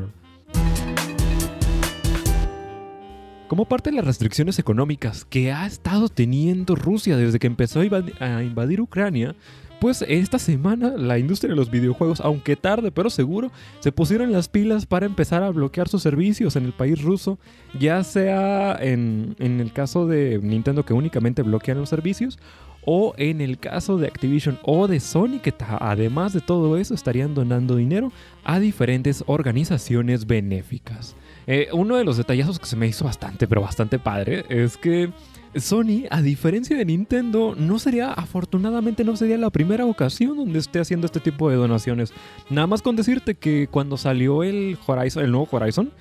Como 3.49 3.65
parte 3.65 3.89
de 3.89 3.95
las 3.95 4.05
restricciones 4.05 4.59
económicas 4.59 5.25
que 5.25 5.51
ha 5.51 5.65
estado 5.65 6.07
teniendo 6.07 6.75
Rusia 6.75 7.17
desde 7.17 7.39
que 7.39 7.47
empezó 7.47 7.79
a 7.79 8.43
invadir 8.43 8.79
Ucrania, 8.79 9.35
pues 9.81 10.05
esta 10.07 10.37
semana 10.37 10.89
la 10.95 11.17
industria 11.17 11.49
de 11.49 11.55
los 11.55 11.71
videojuegos, 11.71 12.21
aunque 12.21 12.55
tarde 12.55 12.91
pero 12.91 13.09
seguro, 13.09 13.51
se 13.79 13.91
pusieron 13.91 14.31
las 14.31 14.49
pilas 14.49 14.85
para 14.85 15.07
empezar 15.07 15.41
a 15.41 15.49
bloquear 15.49 15.89
sus 15.89 16.03
servicios 16.03 16.57
en 16.57 16.65
el 16.65 16.73
país 16.73 17.01
ruso, 17.01 17.39
ya 17.79 18.03
sea 18.03 18.77
en, 18.79 19.35
el 19.39 19.73
caso 19.73 20.05
de 20.05 20.39
Nintendo 20.43 20.85
que 20.85 20.93
únicamente 20.93 21.41
bloquean 21.41 21.79
los 21.79 21.89
servicios, 21.89 22.37
o 22.85 23.15
en 23.17 23.41
el 23.41 23.57
caso 23.57 23.97
de 23.97 24.05
Activision 24.05 24.59
o 24.61 24.87
de 24.87 24.99
Sony 24.99 25.39
que 25.41 25.55
además 25.79 26.33
de 26.33 26.41
todo 26.41 26.77
eso 26.77 26.93
estarían 26.93 27.33
donando 27.33 27.77
dinero 27.77 28.11
a 28.43 28.59
diferentes 28.59 29.23
organizaciones 29.25 30.27
benéficas. 30.27 31.15
Eh, 31.51 31.67
uno 31.73 31.95
de 31.95 32.03
los 32.03 32.15
detallazos 32.15 32.59
que 32.59 32.67
se 32.67 32.75
me 32.75 32.85
hizo 32.85 33.05
bastante, 33.05 33.47
pero 33.47 33.61
bastante 33.61 33.97
padre, 33.97 34.45
es 34.49 34.77
que 34.77 35.11
Sony, 35.55 36.05
a 36.11 36.21
diferencia 36.21 36.77
de 36.77 36.85
Nintendo, 36.85 37.55
no 37.57 37.79
sería, 37.79 38.13
afortunadamente, 38.13 39.03
no 39.03 39.15
sería 39.15 39.35
la 39.39 39.49
primera 39.49 39.87
ocasión 39.87 40.37
donde 40.37 40.59
esté 40.59 40.79
haciendo 40.79 41.07
este 41.07 41.19
tipo 41.19 41.49
de 41.49 41.55
donaciones. 41.55 42.13
Nada 42.51 42.67
más 42.67 42.83
con 42.83 42.95
decirte 42.95 43.33
que 43.33 43.67
cuando 43.67 43.97
salió 43.97 44.43
el 44.43 44.77
Horizon, 44.85 45.23
el 45.23 45.31
nuevo 45.31 45.47
Horizon, 45.49 45.91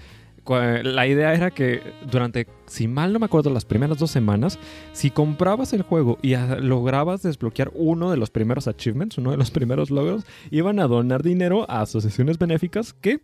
la 0.47 1.07
idea 1.07 1.33
era 1.33 1.51
que 1.51 1.81
durante, 2.11 2.47
si 2.67 2.87
mal 2.87 3.15
no 3.15 3.19
me 3.19 3.25
acuerdo, 3.25 3.49
las 3.49 3.65
primeras 3.65 3.97
dos 3.97 4.11
semanas, 4.11 4.59
si 4.93 5.11
comprabas 5.11 5.73
el 5.73 5.81
juego 5.81 6.19
y 6.21 6.37
lograbas 6.37 7.23
desbloquear 7.23 7.71
uno 7.75 8.11
de 8.11 8.19
los 8.19 8.29
primeros 8.29 8.69
achievements, 8.69 9.17
uno 9.17 9.31
de 9.31 9.39
los 9.39 9.51
primeros 9.51 9.91
logros, 9.91 10.27
iban 10.51 10.79
a 10.79 10.87
donar 10.87 11.23
dinero 11.23 11.65
a 11.71 11.81
asociaciones 11.81 12.37
benéficas 12.37 12.93
que 12.93 13.23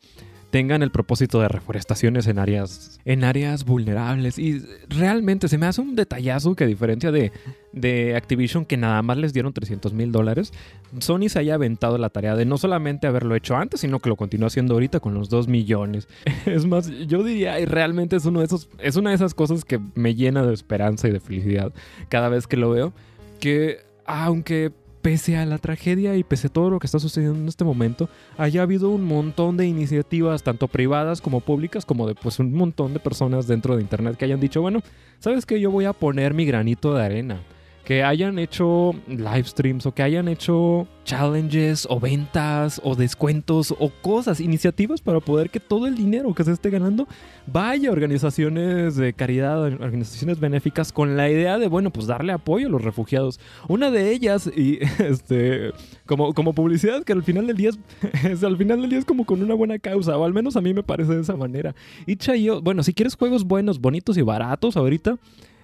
tengan 0.55 0.85
el 0.85 0.93
propósito 0.93 1.41
de 1.41 1.49
reforestaciones 1.49 2.29
en 2.29 2.39
áreas, 2.39 3.01
en 3.05 3.25
áreas 3.25 3.65
vulnerables. 3.65 4.39
Y 4.39 4.63
realmente 4.89 5.49
se 5.49 5.59
me 5.59 5.67
hace 5.67 5.81
un 5.81 5.97
detallazo 5.97 6.55
que 6.55 6.63
a 6.63 6.67
diferencia 6.69 7.11
de, 7.11 7.33
de 7.73 8.15
Activision, 8.15 8.65
que 8.65 8.77
nada 8.77 9.03
más 9.03 9.17
les 9.17 9.33
dieron 9.33 9.53
300 9.53 9.93
mil 9.95 10.13
dólares, 10.13 10.53
Sony 11.01 11.29
se 11.29 11.41
haya 11.41 11.55
aventado 11.55 11.99
la 11.99 12.09
tarea 12.09 12.37
de 12.37 12.45
no 12.45 12.57
solamente 12.57 13.09
haberlo 13.09 13.35
hecho 13.35 13.57
antes, 13.57 13.81
sino 13.81 13.99
que 13.99 14.09
lo 14.09 14.15
continúa 14.15 14.47
haciendo 14.47 14.75
ahorita 14.75 15.01
con 15.01 15.13
los 15.13 15.29
2 15.29 15.49
millones. 15.49 16.07
Es 16.47 16.67
más, 16.67 16.89
yo 16.89 17.25
diría, 17.25 17.59
y 17.59 17.65
realmente 17.65 18.15
es, 18.15 18.25
uno 18.25 18.39
de 18.39 18.47
esos, 18.47 18.69
es 18.79 18.95
una 18.95 19.11
de 19.11 19.17
esas 19.17 19.35
cosas 19.35 19.65
que 19.65 19.81
me 19.97 20.15
llena 20.15 20.47
de 20.47 20.55
esperanza 20.55 21.09
y 21.09 21.11
de 21.11 21.19
felicidad 21.19 21.73
cada 22.09 22.29
vez 22.29 22.47
que 22.47 22.57
lo 22.57 22.71
veo, 22.71 22.93
que 23.41 23.79
aunque 24.07 24.71
pese 25.05 25.37
a 25.37 25.45
la 25.45 25.59
tragedia 25.59 26.17
y 26.17 26.25
pese 26.25 26.47
a 26.47 26.51
todo 26.51 26.71
lo 26.71 26.79
que 26.79 26.87
está 26.87 26.99
sucediendo 26.99 27.39
en 27.39 27.47
este 27.47 27.63
momento, 27.63 28.09
haya 28.39 28.63
habido 28.63 28.89
un 28.89 29.05
montón 29.05 29.59
de 29.59 29.67
iniciativas, 29.67 30.43
tanto 30.43 30.67
privadas 30.67 31.21
como 31.21 31.41
públicas, 31.41 31.85
como 31.85 32.09
de 32.09 32.15
pues 32.15 32.39
un 32.39 32.55
montón 32.55 32.95
de 32.95 33.01
personas 33.01 33.47
dentro 33.47 33.77
de 33.77 33.83
Internet 33.83 34.17
que 34.17 34.25
hayan 34.25 34.41
dicho, 34.41 34.63
bueno, 34.63 34.81
¿sabes 35.19 35.45
qué? 35.45 35.61
Yo 35.61 35.71
voy 35.71 35.85
a 35.85 35.93
poner 35.93 36.33
mi 36.33 36.47
granito 36.47 36.95
de 36.95 37.05
arena 37.05 37.43
que 37.85 38.03
hayan 38.03 38.39
hecho 38.39 38.95
live 39.07 39.45
streams 39.45 39.85
o 39.87 39.93
que 39.93 40.03
hayan 40.03 40.29
hecho 40.29 40.89
challenges 41.05 41.87
o 41.91 42.01
ventas 42.01 42.81
o 42.83 42.95
descuentos 42.95 43.75
o 43.79 43.91
cosas, 43.91 44.41
iniciativas 44.41 45.03
para 45.03 45.21
poder 45.21 45.51
que 45.51 45.61
todo 45.61 45.87
el 45.87 45.95
dinero 45.95 46.35
que 46.35 46.45
se 46.45 46.53
esté 46.53 46.71
ganando 46.71 47.07
vaya 47.47 47.91
a 47.91 47.93
organizaciones 47.93 48.97
de 48.97 49.13
caridad, 49.13 49.63
organizaciones 49.63 50.41
benéficas 50.41 50.93
con 50.93 51.17
la 51.17 51.29
idea 51.31 51.59
de, 51.59 51.69
bueno, 51.69 51.91
pues 51.91 52.07
darle 52.07 52.33
apoyo 52.33 52.69
a 52.69 52.71
los 52.71 52.83
refugiados. 52.83 53.39
Una 53.69 53.91
de 53.91 54.13
ellas, 54.13 54.51
y 54.55 54.79
este, 54.99 55.73
como, 56.07 56.33
como 56.33 56.55
publicidad 56.55 57.05
que 57.05 57.13
al 57.13 57.23
final 57.23 57.47
del 57.47 57.57
día 57.57 57.71
es, 58.25 58.43
al 58.43 58.57
final 58.57 58.81
del 58.81 58.91
día 58.91 58.99
es 58.99 59.05
como 59.05 59.27
con 59.27 59.43
una 59.43 59.55
buena 59.55 59.79
causa, 59.79 60.17
o 60.17 60.25
al 60.25 60.33
menos 60.33 60.57
a 60.57 60.63
mí 60.63 60.73
me 60.73 60.83
parece 60.83 61.15
de 61.15 61.21
esa 61.21 61.37
manera. 61.37 61.75
Y 62.07 62.17
Chayo, 62.17 62.63
bueno, 62.63 62.83
si 62.83 62.95
quieres 62.95 63.15
juegos 63.15 63.45
buenos, 63.45 63.79
bonitos 63.79 64.17
y 64.17 64.23
baratos 64.23 64.77
ahorita, 64.77 65.19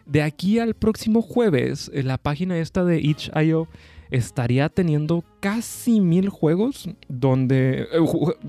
de 0.07 0.23
aquí 0.23 0.59
al 0.59 0.75
próximo 0.75 1.23
jueves, 1.23 1.91
eh, 1.95 2.03
la 2.03 2.19
página 2.19 2.59
esta 2.59 2.85
de 2.85 3.01
itch.io 3.01 3.69
estaría 4.11 4.69
teniendo 4.69 5.25
casi 5.41 6.01
mil 6.01 6.29
juegos, 6.29 6.89
donde 7.09 7.83
eh, 7.93 7.99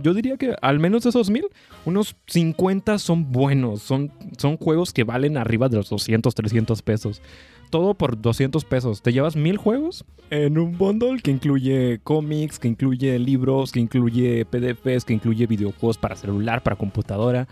yo 0.01 0.13
diría 0.13 0.37
que 0.37 0.55
al 0.61 0.79
menos 0.79 1.05
esos 1.05 1.29
mil, 1.29 1.45
unos 1.85 2.15
50 2.27 2.97
son 2.97 3.31
buenos, 3.31 3.81
son, 3.81 4.11
son 4.37 4.57
juegos 4.57 4.91
que 4.91 5.03
valen 5.03 5.37
arriba 5.37 5.69
de 5.69 5.77
los 5.77 5.89
200, 5.89 6.33
300 6.33 6.81
pesos. 6.81 7.21
Todo 7.69 7.93
por 7.93 8.19
200 8.21 8.65
pesos. 8.65 9.01
Te 9.01 9.13
llevas 9.13 9.37
mil 9.37 9.55
juegos 9.55 10.03
en 10.29 10.57
un 10.57 10.77
bundle 10.77 11.21
que 11.21 11.31
incluye 11.31 12.01
cómics, 12.03 12.59
que 12.59 12.67
incluye 12.67 13.17
libros, 13.17 13.71
que 13.71 13.79
incluye 13.79 14.43
PDFs, 14.43 15.05
que 15.05 15.13
incluye 15.13 15.47
videojuegos 15.47 15.97
para 15.97 16.17
celular, 16.17 16.63
para 16.63 16.75
computadora 16.75 17.47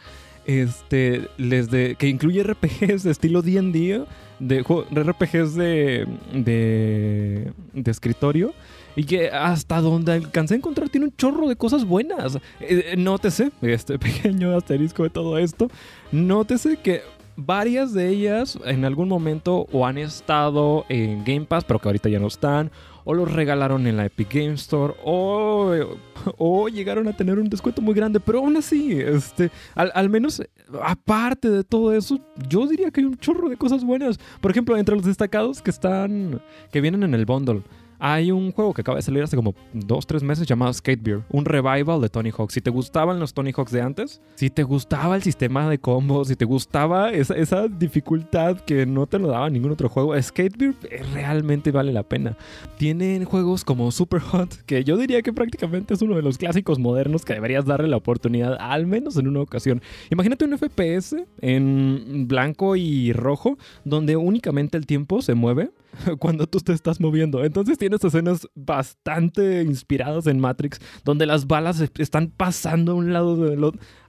este, 0.46 1.28
les 1.38 1.70
de, 1.70 1.96
que 1.98 2.08
incluye 2.08 2.44
RPGs 2.44 3.04
de 3.04 3.12
estilo 3.12 3.42
D&D, 3.42 4.06
de, 4.40 4.62
RPGs 4.62 5.56
de, 5.56 6.08
de, 6.34 7.52
de 7.74 7.92
escritorio, 7.92 8.54
y 8.96 9.04
que 9.04 9.30
hasta 9.30 9.82
donde 9.82 10.14
alcancé 10.14 10.56
a 10.56 10.58
encontrar 10.58 10.90
tiene 10.90 11.08
un 11.08 11.16
chorro 11.16 11.48
de 11.48 11.56
cosas 11.56 11.86
buenas. 11.86 12.38
Eh, 12.60 12.96
nótese, 12.98 13.52
este 13.62 14.00
pequeño 14.00 14.56
asterisco 14.56 15.04
de 15.04 15.10
todo 15.10 15.38
esto, 15.38 15.70
nótese 16.12 16.78
que 16.78 17.02
varias 17.46 17.94
de 17.94 18.10
ellas 18.10 18.58
en 18.66 18.86
algún 18.86 19.08
momento 19.08 19.68
o 19.72 19.86
han 19.86 19.98
estado 19.98 20.86
en 20.90 21.24
Game 21.24 21.46
Pass, 21.46 21.64
pero 21.64 21.80
que 21.80 21.88
ahorita 21.88 22.10
ya 22.10 22.20
no 22.20 22.28
están, 22.28 22.72
o 23.06 23.14
los 23.14 23.32
regalaron 23.32 23.88
en 23.88 23.98
la 23.98 24.06
Epic 24.06 24.34
Game 24.34 24.54
Store 24.54 24.94
o, 25.04 25.74
o 26.38 26.70
llegaron 26.70 27.08
a 27.08 27.16
tener 27.16 27.40
un 27.40 27.50
descuento 27.50 27.82
muy 27.82 27.94
grande, 27.94 28.20
pero 28.20 28.40
aún 28.40 28.58
así, 28.58 29.00
este, 29.00 29.52
al, 29.76 29.92
al, 29.96 30.10
menos 30.10 30.42
aparte 30.84 31.50
de 31.50 31.64
todo 31.64 31.94
eso, 31.94 32.20
yo 32.48 32.68
diría 32.68 32.92
que 32.92 33.02
hay 33.02 33.06
un 33.06 33.18
chorro 33.18 33.50
de 33.50 33.58
cosas 33.58 33.84
buenas. 33.84 34.20
Por 34.42 34.52
ejemplo, 34.52 34.78
entre 34.78 34.96
los 34.96 35.06
destacados 35.06 35.62
que 35.62 35.72
están, 35.72 36.42
que 36.72 36.82
vienen 36.82 37.04
en 37.04 37.14
el 37.14 37.26
bundle. 37.26 37.64
Hay 38.00 38.32
un 38.32 38.52
juego 38.54 38.74
que 38.74 38.82
acaba 38.82 38.96
de 38.96 39.02
salir 39.02 39.22
hace 39.22 39.36
como 39.36 39.54
dos, 39.74 40.08
tres 40.08 40.24
meses 40.24 40.48
llamado 40.48 40.72
Skate 40.74 41.04
Beer, 41.04 41.24
un 41.30 41.46
revival 41.46 42.00
de 42.02 42.10
Tony 42.10 42.32
Hawk. 42.36 42.52
Si 42.52 42.62
te 42.62 42.70
gustaban 42.70 43.20
los 43.20 43.34
Tony 43.34 43.52
Hawks 43.52 43.72
de 43.72 43.82
antes, 43.82 44.22
si 44.36 44.50
te 44.50 44.64
gustaba 44.64 45.18
el 45.18 45.24
sistema 45.24 45.70
de 45.70 45.80
combos, 45.80 46.30
si 46.30 46.36
te 46.36 46.46
gustaba 46.46 47.12
esa, 47.12 47.68
dificultad 47.68 48.62
que 48.62 48.86
no 48.86 49.06
te 49.06 49.20
lo 49.20 49.28
daba 49.28 49.50
ningún 49.50 49.72
otro 49.72 49.90
juego, 49.90 50.20
Skate 50.22 50.58
Beer 50.58 50.76
realmente 51.14 51.72
vale 51.72 51.92
la 51.92 52.04
pena. 52.04 52.38
Tienen 52.78 53.26
juegos 53.26 53.66
como 53.66 53.92
Super 53.92 54.22
Hot, 54.22 54.64
que 54.66 54.84
yo 54.84 54.98
diría 54.98 55.22
que 55.22 55.34
prácticamente 55.34 55.94
es 55.94 56.02
uno 56.02 56.16
de 56.16 56.22
los 56.22 56.38
clásicos 56.38 56.80
modernos 56.80 57.26
que 57.26 57.34
deberías 57.34 57.66
darle 57.66 57.90
la 57.90 57.98
oportunidad, 57.98 58.58
al 58.60 58.88
menos 58.88 59.18
en 59.18 59.28
una 59.28 59.42
ocasión. 59.42 59.82
Imagínate 60.10 60.46
un 60.46 60.58
FPS 60.58 61.18
en 61.42 62.28
blanco 62.28 62.76
y 62.76 63.12
rojo, 63.14 63.58
donde 63.84 64.16
únicamente 64.16 64.78
el 64.78 64.86
tiempo 64.86 65.22
se 65.22 65.34
mueve 65.34 65.72
cuando 66.20 66.48
tú 66.48 66.60
te 66.60 66.74
estás 66.74 67.00
moviendo. 67.00 67.44
Entonces 67.44 67.78
tienes 67.90 68.04
escenas 68.04 68.48
bastante 68.54 69.64
inspiradas 69.64 70.28
en 70.28 70.40
Matrix, 70.40 70.80
donde 71.04 71.26
las 71.26 71.48
balas 71.48 71.82
están 71.98 72.30
pasando 72.30 72.92
a 72.92 72.96
un 72.96 73.14
lado 73.14 73.36
de 73.36 73.58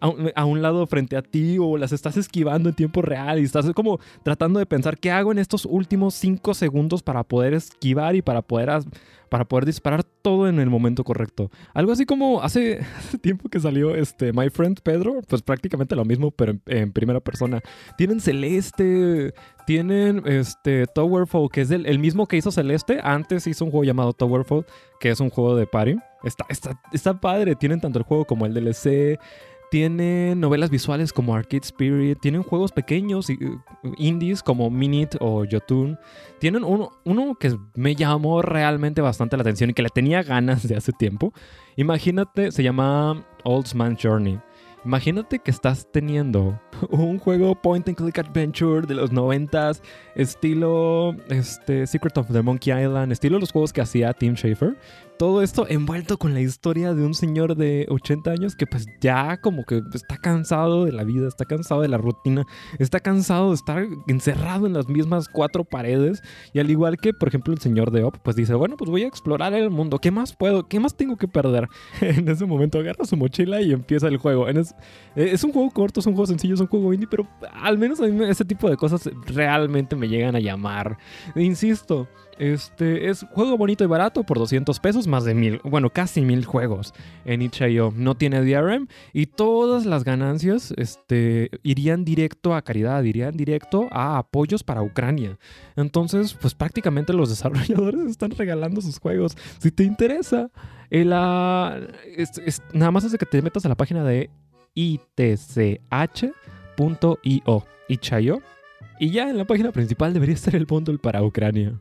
a, 0.01 0.45
un, 0.45 0.63
lado 0.63 0.87
frente 0.87 1.17
a 1.17 1.23
ti 1.23 1.59
o 1.59 1.77
las 1.77 1.93
estás 1.93 2.17
esquivando 2.17 2.69
en 2.69 2.75
tiempo 2.75 3.03
real 3.03 3.39
y 3.39 3.45
estás 3.45 3.71
como 3.73 4.01
tratando 4.23 4.59
de 4.59 4.67
pensar 4.67 4.99
qué 4.99 5.11
hago 5.11 5.33
en 5.33 5.39
estos 5.39 5.67
últimos 5.67 6.15
cinco 6.15 6.55
segundos 6.55 7.03
para 7.03 7.23
poder 7.23 7.55
esquivar 7.55 8.17
y 8.17 8.23
para 8.23 8.43
poder 8.43 8.71
para 9.31 9.45
poder 9.47 9.65
disparar 9.65 10.03
todo 10.05 10.49
en 10.49 10.59
el 10.59 10.69
momento 10.69 11.05
correcto. 11.05 11.51
Algo 11.73 11.93
así 11.93 12.05
como 12.05 12.43
hace, 12.43 12.85
tiempo 13.23 13.49
que 13.49 13.61
salió 13.61 13.95
este 13.95 14.33
My 14.35 14.51
Friend 14.51 14.79
Pedro, 14.83 15.23
pues 15.27 15.41
prácticamente 15.41 15.97
lo 15.97 16.05
mismo, 16.05 16.31
pero 16.31 16.59
en, 16.67 16.93
primera 16.93 17.21
persona. 17.21 17.63
Tienen 17.97 18.21
Celeste, 18.21 19.33
tienen 19.67 20.23
este 20.27 20.87
Towerfall, 20.87 21.49
que 21.51 21.63
es 21.63 21.71
el, 21.71 21.99
mismo 21.99 22.27
que 22.27 22.37
hizo 22.37 22.51
Celeste. 22.51 22.99
Antes 23.03 23.47
hizo 23.47 23.65
un 23.65 23.71
juego 23.71 23.85
llamado 23.85 24.13
Towerfall, 24.13 24.67
que 24.99 25.11
es 25.11 25.21
un 25.21 25.31
juego 25.31 25.57
de 25.57 25.67
party. 25.67 25.97
Está, 26.25 26.45
está, 26.49 26.79
está 26.93 27.19
padre, 27.19 27.55
tienen 27.55 27.81
tanto 27.81 27.99
el 27.99 28.05
juego 28.05 28.27
como 28.27 28.45
el 28.47 28.53
DLC. 28.53 29.19
Tienen 29.71 30.41
novelas 30.41 30.69
visuales 30.69 31.13
como 31.13 31.35
Arcade 31.35 31.63
Spirit, 31.63 32.19
tienen 32.21 32.43
juegos 32.43 32.73
pequeños, 32.73 33.31
uh, 33.31 33.61
indies 33.99 34.43
como 34.43 34.69
Minute 34.69 35.17
o 35.21 35.45
Jotun. 35.49 35.97
Tienen 36.41 36.65
uno, 36.65 36.91
que 37.39 37.57
me 37.77 37.95
llamó 37.95 38.43
realmente 38.43 39.01
bastante 39.01 39.37
la 39.37 39.43
atención 39.43 39.71
y 39.71 39.75
que 39.75 39.83
le 39.83 39.91
tenía 39.91 40.25
ganas 40.25 40.67
de 40.67 40.77
hace 40.77 40.93
tiempo. 40.93 41.33
Imagínate, 41.77 42.51
se 42.51 42.65
llama 42.65 43.25
Old 43.45 43.67
Journey. 44.01 44.41
Imagínate 44.85 45.39
que 45.39 45.51
estás 45.51 45.87
teniendo 45.93 46.59
un 46.91 47.19
juego 47.19 47.55
point 47.55 47.87
and 47.87 47.97
click 47.97 48.19
adventure 48.19 48.87
de 48.87 48.95
los 48.95 49.13
90 49.13 49.73
estilo 50.15 51.15
este, 51.29 51.87
Secret 51.87 52.17
of 52.17 52.33
the 52.33 52.43
Monkey 52.43 52.73
Island, 52.73 53.13
estilo 53.13 53.39
los 53.39 53.53
juegos 53.53 53.73
que 53.73 53.83
hacía 53.83 54.15
Tim 54.15 54.35
Schafer, 54.35 54.77
todo 55.21 55.43
esto 55.43 55.67
envuelto 55.69 56.17
con 56.17 56.33
la 56.33 56.41
historia 56.41 56.95
de 56.95 57.05
un 57.05 57.13
señor 57.13 57.55
de 57.55 57.85
80 57.91 58.31
años 58.31 58.57
que 58.57 58.67
pues 58.67 58.87
ya 59.03 59.37
como 59.37 59.65
que 59.65 59.83
está 59.93 60.17
cansado 60.17 60.87
de 60.87 60.93
la 60.93 61.05
vida, 61.05 61.29
está 61.29 61.45
cansado 61.45 61.83
de 61.83 61.89
la 61.89 61.99
rutina, 61.99 62.47
está 62.79 63.01
cansado 63.01 63.51
de 63.51 63.57
estar 63.57 63.87
encerrado 64.09 64.67
en 64.67 64.73
las 64.73 64.89
mismas 64.89 65.29
cuatro 65.29 65.65
paredes 65.65 66.23
y 66.55 66.59
al 66.59 66.71
igual 66.71 66.97
que 66.97 67.13
por 67.13 67.29
ejemplo 67.29 67.53
el 67.53 67.61
señor 67.61 67.91
de 67.91 68.03
Op 68.03 68.17
pues 68.23 68.35
dice, 68.35 68.55
bueno 68.55 68.79
pues 68.79 68.91
voy 68.91 69.03
a 69.03 69.09
explorar 69.09 69.53
el 69.53 69.69
mundo, 69.69 69.99
¿qué 69.99 70.11
más 70.11 70.35
puedo? 70.35 70.67
¿Qué 70.69 70.81
más 70.81 70.97
tengo 70.97 71.19
que 71.19 71.29
perder? 71.29 71.69
en 72.01 72.27
ese 72.27 72.47
momento 72.47 72.79
agarra 72.79 73.05
su 73.05 73.19
mochila 73.19 73.61
y 73.61 73.73
empieza 73.73 74.09
el 74.09 74.17
juego. 74.17 74.49
Es, 74.49 74.75
es 75.17 75.45
un 75.45 75.53
juego 75.53 75.69
corto, 75.71 76.01
es 76.01 76.07
un 76.07 76.15
juego 76.15 76.29
sencillo, 76.29 76.55
es 76.55 76.61
un 76.61 76.69
juego 76.69 76.95
indie, 76.95 77.09
pero 77.11 77.29
al 77.53 77.77
menos 77.77 78.01
a 78.01 78.07
mí 78.07 78.25
ese 78.25 78.47
tipo 78.47 78.71
de 78.71 78.79
cosas 78.79 79.11
realmente 79.27 79.97
me 79.97 80.09
llegan 80.09 80.35
a 80.35 80.41
llamar. 80.41 80.97
Insisto, 81.37 82.09
este 82.39 83.09
es 83.11 83.27
juego 83.33 83.57
bonito 83.57 83.85
y 83.85 83.87
barato 83.87 84.23
por 84.23 84.39
200 84.39 84.81
pesos, 84.81 85.07
más 85.07 85.25
de 85.25 85.35
mil, 85.35 85.61
bueno, 85.65 85.91
casi 85.91 86.23
mil 86.23 86.45
juegos 86.45 86.95
en 87.25 87.43
itch.io. 87.43 87.93
No 87.95 88.15
tiene 88.15 88.43
DRM 88.43 88.89
y 89.13 89.27
todas 89.27 89.87
las 89.87 90.05
ganancias 90.05 90.73
este, 90.77 91.51
irían 91.63 92.05
directo 92.05 92.55
a 92.55 92.63
caridad, 92.63 93.03
irían 93.03 93.37
directo 93.37 93.89
a 93.91 94.19
apoyos 94.19 94.63
para 94.63 94.83
Ucrania. 94.83 95.39
Entonces, 95.77 96.35
pues 96.35 96.55
prácticamente 96.55 97.13
los 97.13 97.29
desarrolladores 97.31 98.07
están 98.07 98.31
regalando 98.31 98.81
sus 98.81 98.99
juegos. 98.99 99.37
Si 99.59 99.71
te 99.71 99.85
interesa, 99.85 100.51
el, 100.91 101.11
nada 101.11 102.91
más 102.91 103.05
hace 103.05 103.19
que 103.19 103.27
te 103.27 103.43
metas 103.43 103.65
a 103.67 103.69
la 103.69 103.77
página 103.77 104.05
de 104.05 104.31
itch.io, 104.75 105.85
itch.io, 107.89 108.43
y 108.99 109.11
ya 109.11 109.31
en 109.31 109.39
la 109.39 109.47
página 109.47 109.73
principal 109.73 110.13
debería 110.13 110.35
estar 110.35 110.55
el 110.55 110.67
bundle 110.67 110.99
para 110.99 111.23
Ucrania. 111.23 111.81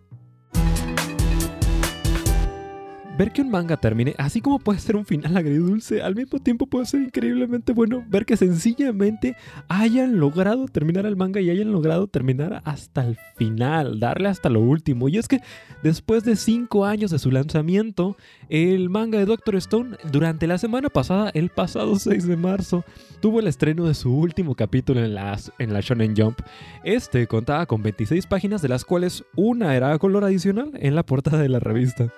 Ver 3.20 3.34
que 3.34 3.42
un 3.42 3.52
manga 3.52 3.76
termine, 3.76 4.16
así 4.18 4.40
como 4.40 4.60
puede 4.60 4.80
ser 4.80 4.96
un 4.96 5.06
final 5.06 5.36
agridulce, 5.36 6.02
al 6.02 6.16
mismo 6.16 6.40
tiempo 6.40 6.68
puede 6.68 6.86
ser 6.86 7.02
increíblemente 7.02 7.74
bueno 7.74 8.02
ver 8.08 8.26
que 8.26 8.38
sencillamente 8.38 9.36
hayan 9.68 10.22
logrado 10.22 10.70
terminar 10.70 11.06
el 11.06 11.18
manga 11.18 11.42
y 11.42 11.50
hayan 11.50 11.74
logrado 11.74 12.08
terminar 12.08 12.62
hasta 12.64 13.06
el 13.06 13.18
final, 13.36 14.00
darle 14.00 14.30
hasta 14.30 14.48
lo 14.48 14.62
último. 14.62 15.10
Y 15.10 15.18
es 15.18 15.28
que 15.28 15.42
después 15.84 16.24
de 16.24 16.38
5 16.38 16.86
años 16.86 17.12
de 17.12 17.20
su 17.20 17.30
lanzamiento, 17.30 18.16
el 18.48 18.90
manga 18.90 19.20
de 19.20 19.26
Doctor 19.26 19.58
Stone, 19.58 19.98
durante 20.14 20.48
la 20.48 20.58
semana 20.58 20.88
pasada, 20.88 21.30
el 21.34 21.50
pasado 21.50 22.00
6 22.00 22.26
de 22.26 22.38
marzo, 22.38 22.86
tuvo 23.20 23.42
el 23.42 23.48
estreno 23.48 23.86
de 23.86 23.96
su 23.96 24.16
último 24.16 24.56
capítulo 24.56 25.04
en 25.04 25.14
la, 25.14 25.38
en 25.58 25.74
la 25.74 25.82
Shonen 25.82 26.16
Jump. 26.16 26.40
Este 26.86 27.28
contaba 27.28 27.66
con 27.66 27.84
26 27.84 28.28
páginas, 28.28 28.62
de 28.62 28.70
las 28.70 28.86
cuales 28.86 29.26
una 29.36 29.76
era 29.76 29.98
color 30.00 30.24
adicional 30.24 30.72
en 30.76 30.96
la 30.96 31.06
portada 31.06 31.42
de 31.42 31.50
la 31.50 31.60
revista 31.60 32.14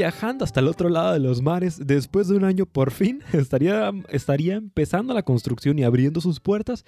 viajando 0.00 0.44
hasta 0.46 0.60
el 0.60 0.68
otro 0.68 0.88
lado 0.88 1.12
de 1.12 1.18
los 1.18 1.42
mares, 1.42 1.78
después 1.86 2.26
de 2.26 2.34
un 2.34 2.44
año 2.44 2.64
por 2.64 2.90
fin 2.90 3.22
estaría, 3.34 3.92
estaría 4.08 4.54
empezando 4.54 5.12
la 5.12 5.22
construcción 5.22 5.78
y 5.78 5.84
abriendo 5.84 6.22
sus 6.22 6.40
puertas 6.40 6.86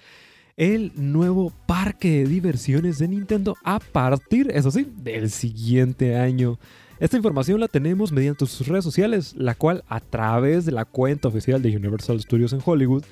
el 0.57 0.91
nuevo 0.95 1.53
parque 1.67 2.09
de 2.09 2.25
diversiones 2.25 2.97
de 2.97 3.07
Nintendo 3.07 3.55
a 3.63 3.77
partir, 3.77 4.49
eso 4.51 4.71
sí, 4.71 4.91
del 4.97 5.29
siguiente 5.29 6.15
año. 6.15 6.57
Esta 6.99 7.17
información 7.17 7.59
la 7.59 7.67
tenemos 7.67 8.11
mediante 8.11 8.47
sus 8.47 8.67
redes 8.67 8.83
sociales, 8.83 9.35
la 9.37 9.53
cual 9.53 9.83
a 9.87 9.99
través 9.99 10.65
de 10.65 10.71
la 10.71 10.85
cuenta 10.85 11.27
oficial 11.27 11.61
de 11.61 11.77
Universal 11.77 12.19
Studios 12.19 12.51
en 12.53 12.61
Hollywood 12.65 13.03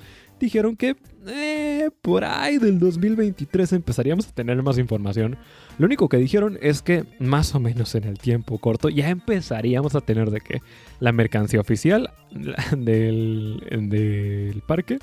dijeron 0.42 0.76
que 0.76 0.96
eh, 1.26 1.90
por 2.02 2.24
ahí 2.24 2.58
del 2.58 2.78
2023 2.78 3.72
empezaríamos 3.74 4.28
a 4.28 4.32
tener 4.32 4.62
más 4.62 4.76
información. 4.78 5.36
Lo 5.78 5.86
único 5.86 6.08
que 6.08 6.16
dijeron 6.16 6.58
es 6.60 6.82
que 6.82 7.04
más 7.18 7.54
o 7.54 7.60
menos 7.60 7.94
en 7.94 8.04
el 8.04 8.18
tiempo 8.18 8.58
corto 8.58 8.88
ya 8.88 9.08
empezaríamos 9.08 9.94
a 9.94 10.00
tener 10.00 10.30
de 10.30 10.40
que 10.40 10.60
la 11.00 11.12
mercancía 11.12 11.60
oficial 11.60 12.10
del, 12.76 13.62
del 13.70 14.62
parque 14.66 14.98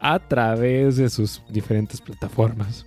a 0.00 0.18
través 0.20 0.96
de 0.96 1.10
sus 1.10 1.42
diferentes 1.50 2.00
plataformas. 2.00 2.86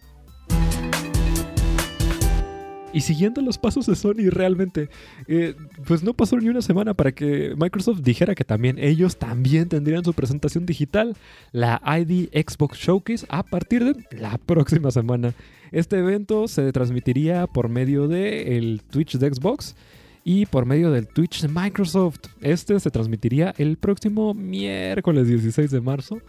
Y 2.93 3.01
siguiendo 3.01 3.41
los 3.41 3.57
pasos 3.57 3.85
de 3.85 3.95
Sony 3.95 4.29
realmente, 4.29 4.89
eh, 5.27 5.55
pues 5.85 6.03
no 6.03 6.13
pasó 6.13 6.37
ni 6.37 6.47
una 6.47 6.61
semana 6.61 6.93
para 6.93 7.11
que 7.11 7.53
Microsoft 7.57 8.01
dijera 8.01 8.33
que 8.33 8.45
también 8.45 8.79
ellos 8.79 9.17
también 9.17 9.67
tendrían 9.67 10.03
su 10.03 10.13
presentación 10.13 10.65
digital, 10.65 11.15
la 11.51 11.81
ID 11.85 12.29
Xbox 12.33 12.77
Showcase, 12.77 13.25
a 13.29 13.43
partir 13.43 13.83
de 13.83 14.17
la 14.17 14.37
próxima 14.37 14.89
semana. 14.91 15.33
Este 15.71 15.99
evento 15.99 16.47
se 16.47 16.71
transmitiría 16.71 17.45
por 17.45 17.67
medio 17.67 18.07
del 18.07 18.81
Twitch 18.89 19.17
de 19.17 19.33
Xbox 19.33 19.75
y 20.23 20.45
por 20.45 20.65
medio 20.65 20.91
del 20.91 21.07
Twitch 21.07 21.41
de 21.41 21.49
Microsoft. 21.49 22.19
Este 22.41 22.79
se 22.79 22.89
transmitiría 22.89 23.53
el 23.57 23.77
próximo 23.77 24.33
miércoles 24.33 25.27
16 25.27 25.71
de 25.71 25.81
marzo 25.81 26.21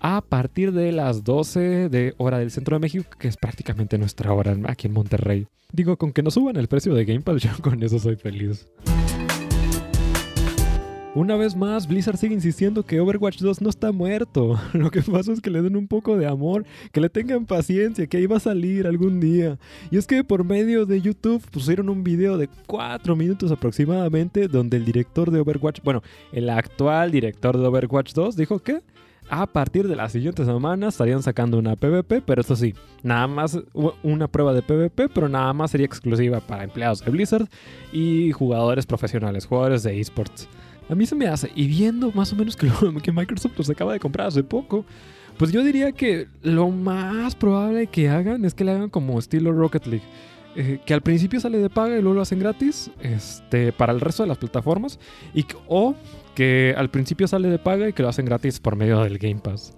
a 0.00 0.20
partir 0.22 0.72
de 0.72 0.92
las 0.92 1.24
12 1.24 1.88
de 1.88 2.14
hora 2.16 2.38
del 2.38 2.50
centro 2.50 2.76
de 2.76 2.80
México, 2.80 3.04
que 3.18 3.28
es 3.28 3.36
prácticamente 3.36 3.98
nuestra 3.98 4.32
hora 4.32 4.56
aquí 4.66 4.86
en 4.86 4.94
Monterrey. 4.94 5.46
Digo, 5.72 5.96
con 5.96 6.12
que 6.12 6.22
no 6.22 6.30
suban 6.30 6.56
el 6.56 6.68
precio 6.68 6.94
de 6.94 7.04
Game 7.04 7.20
Pass, 7.20 7.42
yo 7.42 7.50
con 7.62 7.82
eso 7.82 7.98
soy 7.98 8.16
feliz. 8.16 8.66
Una 11.12 11.34
vez 11.34 11.56
más, 11.56 11.88
Blizzard 11.88 12.18
sigue 12.18 12.34
insistiendo 12.34 12.84
que 12.84 13.00
Overwatch 13.00 13.40
2 13.40 13.62
no 13.62 13.68
está 13.68 13.90
muerto. 13.90 14.60
Lo 14.72 14.92
que 14.92 15.02
pasa 15.02 15.32
es 15.32 15.40
que 15.40 15.50
le 15.50 15.60
den 15.60 15.74
un 15.74 15.88
poco 15.88 16.16
de 16.16 16.26
amor, 16.26 16.64
que 16.92 17.00
le 17.00 17.08
tengan 17.08 17.46
paciencia, 17.46 18.06
que 18.06 18.16
ahí 18.16 18.26
va 18.26 18.36
a 18.36 18.40
salir 18.40 18.86
algún 18.86 19.18
día. 19.18 19.58
Y 19.90 19.98
es 19.98 20.06
que 20.06 20.22
por 20.22 20.44
medio 20.44 20.86
de 20.86 21.00
YouTube 21.00 21.44
pusieron 21.50 21.88
un 21.88 22.04
video 22.04 22.38
de 22.38 22.48
4 22.68 23.16
minutos 23.16 23.50
aproximadamente 23.50 24.46
donde 24.46 24.76
el 24.76 24.84
director 24.84 25.32
de 25.32 25.40
Overwatch, 25.40 25.80
bueno, 25.82 26.00
el 26.30 26.48
actual 26.48 27.10
director 27.10 27.58
de 27.58 27.66
Overwatch 27.66 28.12
2 28.14 28.36
dijo 28.36 28.60
que 28.60 28.80
a 29.30 29.46
partir 29.46 29.86
de 29.86 29.94
la 29.94 30.08
siguiente 30.08 30.44
semana 30.44 30.88
estarían 30.88 31.22
sacando 31.22 31.56
una 31.56 31.76
PvP, 31.76 32.20
pero 32.20 32.40
eso 32.40 32.56
sí, 32.56 32.74
nada 33.04 33.28
más 33.28 33.58
una 34.02 34.26
prueba 34.26 34.52
de 34.52 34.60
PvP, 34.60 35.08
pero 35.08 35.28
nada 35.28 35.52
más 35.52 35.70
sería 35.70 35.86
exclusiva 35.86 36.40
para 36.40 36.64
empleados 36.64 37.04
de 37.04 37.10
Blizzard 37.12 37.48
y 37.92 38.32
jugadores 38.32 38.86
profesionales, 38.86 39.46
jugadores 39.46 39.84
de 39.84 40.00
esports. 40.00 40.48
A 40.88 40.96
mí 40.96 41.06
se 41.06 41.14
me 41.14 41.28
hace, 41.28 41.52
y 41.54 41.68
viendo 41.68 42.10
más 42.10 42.32
o 42.32 42.36
menos 42.36 42.56
que, 43.02 43.12
Microsoft 43.12 43.56
los 43.56 43.70
acaba 43.70 43.92
de 43.92 44.00
comprar 44.00 44.26
hace 44.26 44.42
poco, 44.42 44.84
pues 45.38 45.52
yo 45.52 45.62
diría 45.62 45.92
que 45.92 46.26
lo 46.42 46.68
más 46.70 47.36
probable 47.36 47.86
que 47.86 48.08
hagan 48.08 48.44
es 48.44 48.54
que 48.54 48.64
le 48.64 48.72
hagan 48.72 48.90
como 48.90 49.18
estilo 49.18 49.52
Rocket 49.52 49.86
League. 49.86 50.04
Eh, 50.56 50.80
que 50.84 50.94
al 50.94 51.00
principio 51.00 51.38
sale 51.38 51.58
de 51.58 51.70
paga 51.70 51.96
y 51.96 52.02
luego 52.02 52.16
lo 52.16 52.22
hacen 52.22 52.40
gratis 52.40 52.90
este, 53.00 53.70
para 53.70 53.92
el 53.92 54.00
resto 54.00 54.24
de 54.24 54.28
las 54.28 54.38
plataformas. 54.38 54.98
Y, 55.32 55.46
o 55.68 55.94
que 56.34 56.74
al 56.76 56.90
principio 56.90 57.28
sale 57.28 57.48
de 57.48 57.58
paga 57.58 57.88
y 57.88 57.92
que 57.92 58.02
lo 58.02 58.08
hacen 58.08 58.24
gratis 58.24 58.60
por 58.60 58.76
medio 58.76 59.00
del 59.02 59.18
Game 59.18 59.40
Pass. 59.40 59.76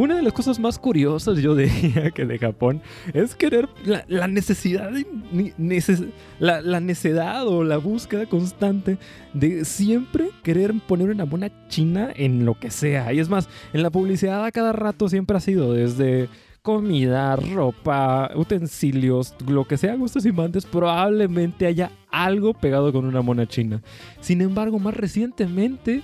Una 0.00 0.16
de 0.16 0.22
las 0.22 0.32
cosas 0.32 0.58
más 0.58 0.78
curiosas, 0.78 1.36
yo 1.40 1.54
diría, 1.56 2.10
que 2.10 2.24
de 2.24 2.38
Japón 2.38 2.80
es 3.12 3.34
querer 3.34 3.68
la, 4.08 4.28
necesidad, 4.28 4.90
la, 6.38 6.62
la, 6.62 6.80
necedad 6.80 7.46
o 7.46 7.64
la 7.64 7.76
búsqueda 7.76 8.24
constante 8.24 8.96
de 9.34 9.66
siempre 9.66 10.30
querer 10.42 10.72
poner 10.88 11.10
una 11.10 11.24
buena 11.24 11.50
china 11.68 12.10
en 12.16 12.46
lo 12.46 12.58
que 12.58 12.70
sea. 12.70 13.12
Y 13.12 13.18
es 13.18 13.28
más, 13.28 13.50
en 13.74 13.82
la 13.82 13.90
publicidad 13.90 14.42
a 14.42 14.52
cada 14.52 14.72
rato 14.72 15.06
siempre 15.10 15.36
ha 15.36 15.40
sido 15.40 15.74
desde 15.74 16.30
comida, 16.62 17.36
ropa, 17.36 18.30
utensilios, 18.34 19.34
lo 19.46 19.66
que 19.66 19.76
sea, 19.76 19.94
gustos 19.96 20.26
y 20.26 20.32
mantes, 20.32 20.66
probablemente 20.66 21.66
haya 21.66 21.90
algo 22.10 22.54
pegado 22.54 22.92
con 22.92 23.04
una 23.04 23.22
mona 23.22 23.46
china. 23.46 23.82
Sin 24.20 24.40
embargo, 24.42 24.78
más 24.78 24.96
recientemente 24.96 26.02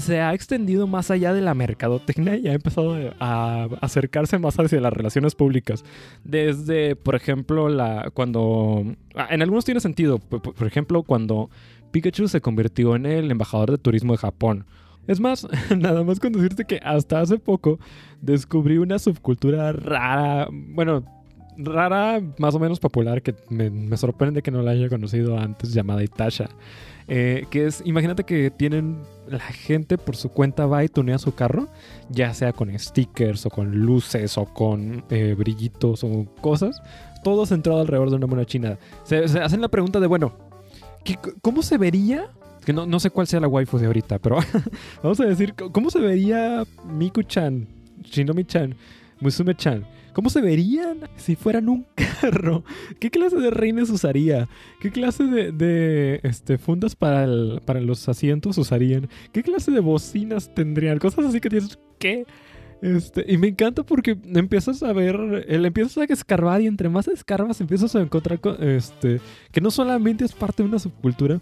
se 0.00 0.20
ha 0.20 0.34
extendido 0.34 0.86
más 0.86 1.10
allá 1.10 1.32
de 1.32 1.40
la 1.40 1.54
mercadotecnia 1.54 2.36
y 2.36 2.48
ha 2.48 2.54
empezado 2.54 2.96
a 3.20 3.68
acercarse 3.80 4.38
más 4.38 4.58
hacia 4.58 4.80
las 4.80 4.92
relaciones 4.92 5.34
públicas. 5.34 5.84
Desde, 6.24 6.96
por 6.96 7.14
ejemplo, 7.14 7.68
la 7.68 8.10
cuando... 8.12 8.84
Ah, 9.14 9.28
en 9.30 9.42
algunos 9.42 9.64
tiene 9.64 9.80
sentido. 9.80 10.18
Por, 10.18 10.66
ejemplo, 10.66 11.02
cuando 11.02 11.50
Pikachu 11.90 12.28
se 12.28 12.40
convirtió 12.40 12.96
en 12.96 13.06
el 13.06 13.30
embajador 13.30 13.70
de 13.70 13.78
turismo 13.78 14.12
de 14.12 14.18
Japón. 14.18 14.66
Es 15.06 15.20
más, 15.20 15.46
nada 15.76 16.02
más 16.04 16.20
con 16.20 16.32
decirte 16.32 16.64
que 16.64 16.80
hasta 16.82 17.20
hace 17.20 17.38
poco 17.38 17.78
descubrí 18.20 18.78
una 18.78 18.98
subcultura 18.98 19.72
rara, 19.72 20.48
bueno, 20.50 21.04
rara, 21.56 22.20
más 22.38 22.54
o 22.54 22.58
menos 22.58 22.80
popular, 22.80 23.22
que 23.22 23.34
me, 23.48 23.96
sorprende 23.96 24.42
que 24.42 24.50
no 24.50 24.62
la 24.62 24.72
haya 24.72 24.88
conocido 24.88 25.38
antes, 25.38 25.72
llamada 25.72 26.02
Itasha. 26.02 26.48
Eh, 27.08 27.46
que 27.50 27.66
es, 27.66 27.82
imagínate 27.84 28.24
que 28.24 28.50
tienen 28.50 28.98
la 29.28 29.38
gente 29.38 29.96
por 29.96 30.16
su 30.16 30.28
cuenta 30.30 30.66
va 30.66 30.82
y 30.82 30.88
tunea 30.88 31.18
su 31.18 31.34
carro, 31.34 31.68
ya 32.10 32.34
sea 32.34 32.52
con 32.52 32.76
stickers 32.76 33.46
o 33.46 33.50
con 33.50 33.76
luces 33.76 34.36
o 34.36 34.44
con 34.44 35.04
eh, 35.10 35.34
brillitos 35.38 36.02
o 36.02 36.26
cosas, 36.40 36.82
todo 37.22 37.46
centrado 37.46 37.80
alrededor 37.80 38.10
de 38.10 38.16
una 38.16 38.26
mona 38.26 38.44
china. 38.44 38.78
Se, 39.04 39.18
hacen 39.18 39.60
la 39.60 39.68
pregunta 39.68 40.00
de, 40.00 40.08
bueno, 40.08 40.32
¿cómo 41.42 41.62
se 41.62 41.78
vería? 41.78 42.30
Que 42.66 42.72
no, 42.72 42.84
no 42.84 43.00
sé 43.00 43.10
cuál 43.10 43.28
sea 43.28 43.40
la 43.40 43.48
waifu 43.48 43.78
de 43.78 43.86
ahorita, 43.86 44.18
pero 44.18 44.38
vamos 45.02 45.20
a 45.20 45.24
decir, 45.24 45.54
¿cómo 45.54 45.88
se 45.88 46.00
vería 46.00 46.64
Miku-chan, 46.84 47.68
Shinomi-chan, 48.02 48.74
Musume-chan? 49.20 49.86
¿Cómo 50.12 50.30
se 50.30 50.40
verían 50.40 50.98
si 51.16 51.36
fueran 51.36 51.68
un 51.68 51.86
carro? 52.20 52.64
¿Qué 52.98 53.10
clase 53.10 53.36
de 53.36 53.50
reines 53.50 53.88
usaría? 53.90 54.48
¿Qué 54.80 54.90
clase 54.90 55.24
de, 55.24 56.20
este, 56.24 56.58
fundas 56.58 56.96
para, 56.96 57.26
para 57.64 57.80
los 57.80 58.08
asientos 58.08 58.58
usarían? 58.58 59.08
¿Qué 59.32 59.42
clase 59.42 59.70
de 59.70 59.80
bocinas 59.80 60.52
tendrían? 60.52 60.98
Cosas 60.98 61.26
así 61.26 61.38
que 61.40 61.50
tienes... 61.50 61.78
¿Qué? 61.98 62.26
Este, 62.82 63.24
y 63.28 63.38
me 63.38 63.48
encanta 63.48 63.82
porque 63.84 64.16
empiezas 64.34 64.82
a 64.82 64.92
ver, 64.92 65.44
el, 65.48 65.64
empiezas 65.64 65.98
a 65.98 66.04
escarbar 66.04 66.60
y 66.60 66.66
entre 66.66 66.88
más 66.88 67.08
escarbas 67.08 67.60
empiezas 67.60 67.94
a 67.94 68.00
encontrar 68.00 68.40
este, 68.60 69.20
que 69.52 69.60
no 69.60 69.70
solamente 69.70 70.24
es 70.24 70.32
parte 70.32 70.62
de 70.62 70.68
una 70.68 70.78
subcultura, 70.78 71.40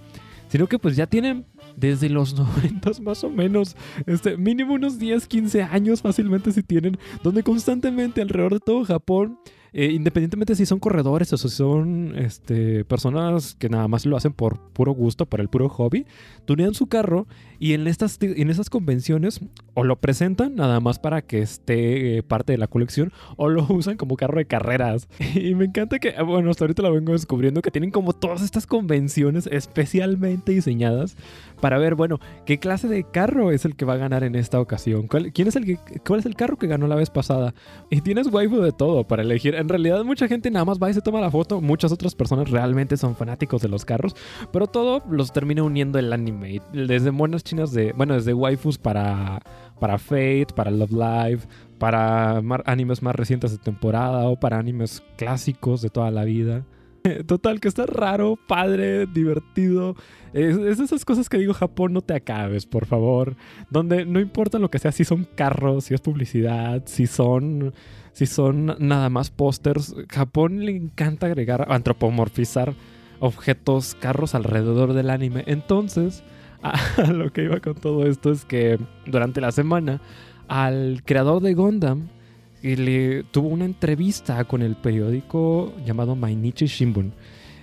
sino 0.55 0.69
que 0.69 0.79
pues 0.79 0.95
ya 0.95 1.09
tienen 1.09 1.47
desde 1.77 2.09
los 2.09 2.33
90 2.39 3.03
más 3.03 3.25
o 3.25 3.29
menos, 3.29 3.75
este, 4.07 4.37
mínimo 4.37 4.75
unos 4.75 5.01
10, 5.01 5.27
15 5.27 5.65
años 5.65 6.01
fácilmente 6.01 6.53
si 6.53 6.63
tienen, 6.63 6.97
donde 7.25 7.43
constantemente 7.43 8.23
alrededor 8.23 8.53
de 8.53 8.61
todo 8.61 8.85
Japón 8.85 9.41
eh, 9.77 9.91
independientemente 9.93 10.55
si 10.55 10.67
son 10.67 10.79
corredores 10.79 11.33
o 11.33 11.37
si 11.37 11.49
son 11.49 12.15
este, 12.17 12.85
personas 12.85 13.57
que 13.57 13.69
nada 13.69 13.89
más 13.89 14.07
lo 14.07 14.17
hacen 14.17 14.33
por 14.33 14.61
puro 14.73 14.93
gusto, 14.93 15.27
por 15.27 15.41
el 15.41 15.49
puro 15.49 15.69
hobby, 15.69 16.07
tunean 16.45 16.75
su 16.75 16.87
carro 16.87 17.27
y 17.59 17.73
en 17.73 17.89
estas, 17.89 18.19
en 18.21 18.51
esas 18.51 18.71
convenciones 18.71 19.41
o 19.75 19.83
lo 19.83 19.97
presentan 19.97 20.55
nada 20.55 20.79
más 20.79 21.01
para 21.01 21.23
que 21.23 21.41
esté 21.41 22.19
eh, 22.19 22.23
parte 22.23 22.53
de 22.53 22.59
la 22.59 22.69
colección 22.69 23.13
o 23.37 23.49
lo 23.49 23.67
usan 23.69 23.97
como 23.97 24.17
carro 24.17 24.39
de 24.39 24.45
carreras. 24.45 25.09
y 25.35 25.57
me 25.57 25.65
encanta 25.65 25.99
que, 25.99 26.15
bueno, 26.23 26.51
hasta 26.51 26.65
ahorita 26.65 26.83
lo 26.83 26.93
vengo 26.93 27.13
descubriendo 27.13 27.61
que 27.61 27.73
tienen 27.73 27.91
como 27.91 28.13
todas 28.13 28.43
estas 28.43 28.69
convenciones 28.69 29.49
especialmente 29.51 30.53
diseñadas 30.53 31.17
para 31.65 31.79
ver, 31.79 31.95
bueno, 31.95 32.21
qué 32.45 32.59
clase 32.59 32.89
de 32.89 33.05
carro 33.05 33.51
es 33.51 33.65
el 33.65 33.75
que 33.75 33.87
va 33.87 33.95
a 33.95 33.97
ganar 33.97 34.23
en 34.23 34.35
esta 34.35 34.61
ocasión. 34.61 35.09
¿Cuál, 35.09 35.33
quién 35.33 35.49
es 35.49 35.57
el 35.57 35.79
¿Cuál 36.07 36.21
es 36.21 36.27
el 36.27 36.35
carro 36.35 36.59
que 36.59 36.67
ganó 36.67 36.87
la 36.87 36.95
vez 36.95 37.09
pasada? 37.09 37.55
Y 37.89 38.03
tienes 38.03 38.27
waifu 38.27 38.61
de 38.61 38.71
todo 38.71 39.05
para 39.05 39.23
elegir. 39.23 39.55
En 39.55 39.71
realidad 39.71 40.05
mucha 40.05 40.29
gente 40.29 40.51
nada 40.51 40.67
más 40.67 40.79
va 40.79 40.91
y 40.91 40.93
se 40.93 41.01
toma 41.01 41.23
la 41.23 41.31
foto. 41.31 41.63
Muchas 41.63 41.91
otras 41.91 42.15
personas 42.15 42.51
realmente 42.51 42.99
son 42.99 43.17
fanáticos 43.17 43.63
de 43.63 43.69
los 43.69 43.87
carros. 43.87 44.15
Pero 44.53 44.67
todo 44.67 45.03
los 45.09 45.33
termina 45.33 45.63
uniendo 45.63 45.99
el 45.99 46.13
anime. 46.13 46.61
Desde 46.75 47.11
monas 47.11 47.43
chinas 47.43 47.73
de... 47.73 47.95
Bueno, 47.95 48.13
desde 48.13 48.35
waifus 48.35 48.77
para, 48.77 49.41
para 49.81 49.97
Fate, 49.97 50.49
para 50.55 50.71
Love 50.71 50.93
Live, 50.93 51.41
para 51.79 52.43
animes 52.67 53.03
más 53.03 53.15
recientes 53.15 53.53
de 53.53 53.57
temporada 53.57 54.29
o 54.29 54.39
para 54.39 54.59
animes 54.59 55.03
clásicos 55.17 55.81
de 55.81 55.89
toda 55.89 56.11
la 56.11 56.25
vida. 56.25 56.67
Total, 57.27 57.61
que 57.61 57.69
está 57.69 57.85
raro, 57.85 58.39
padre, 58.47 59.07
divertido. 59.07 59.95
Es, 60.33 60.57
es, 60.57 60.81
esas 60.81 61.05
cosas 61.05 61.29
que 61.29 61.37
digo, 61.39 61.53
Japón, 61.53 61.93
no 61.93 62.01
te 62.01 62.15
acabes, 62.15 62.65
por 62.65 62.87
favor. 62.87 63.37
Donde 63.71 64.07
no 64.07 64.21
importa 64.21 64.59
lo 64.59 64.71
que 64.71 64.79
sea, 64.79 64.91
si 64.91 65.05
son 65.05 65.29
carros, 65.35 65.85
si 65.85 65.95
es 65.95 66.01
publicidad, 66.01 66.83
si 66.87 67.07
son, 67.07 67.75
si 68.13 68.27
son 68.27 68.77
nada 68.79 69.11
más 69.11 69.31
pósters. 69.31 69.95
Japón 70.09 70.65
le 70.65 70.73
encanta 70.73 71.27
agregar, 71.27 71.67
antropomorfizar 71.71 72.75
objetos, 73.21 73.95
carros 74.01 74.35
alrededor 74.35 74.95
del 74.95 75.11
anime. 75.11 75.45
Entonces, 75.47 76.25
a 76.63 77.13
lo 77.13 77.33
que 77.33 77.45
iba 77.45 77.61
con 77.61 77.75
todo 77.75 78.07
esto 78.07 78.31
es 78.31 78.47
que 78.47 78.79
durante 79.05 79.43
la 79.43 79.53
semana, 79.53 80.01
al 80.49 81.03
creador 81.05 81.43
de 81.43 81.53
Gundam 81.53 82.09
y 82.65 82.77
le 82.77 83.25
tuvo 83.25 83.49
una 83.49 83.67
entrevista 83.67 84.43
con 84.45 84.63
el 84.63 84.75
periódico 84.75 85.75
llamado 85.85 86.17
Mainichi 86.17 86.65
Shimbun. 86.65 87.13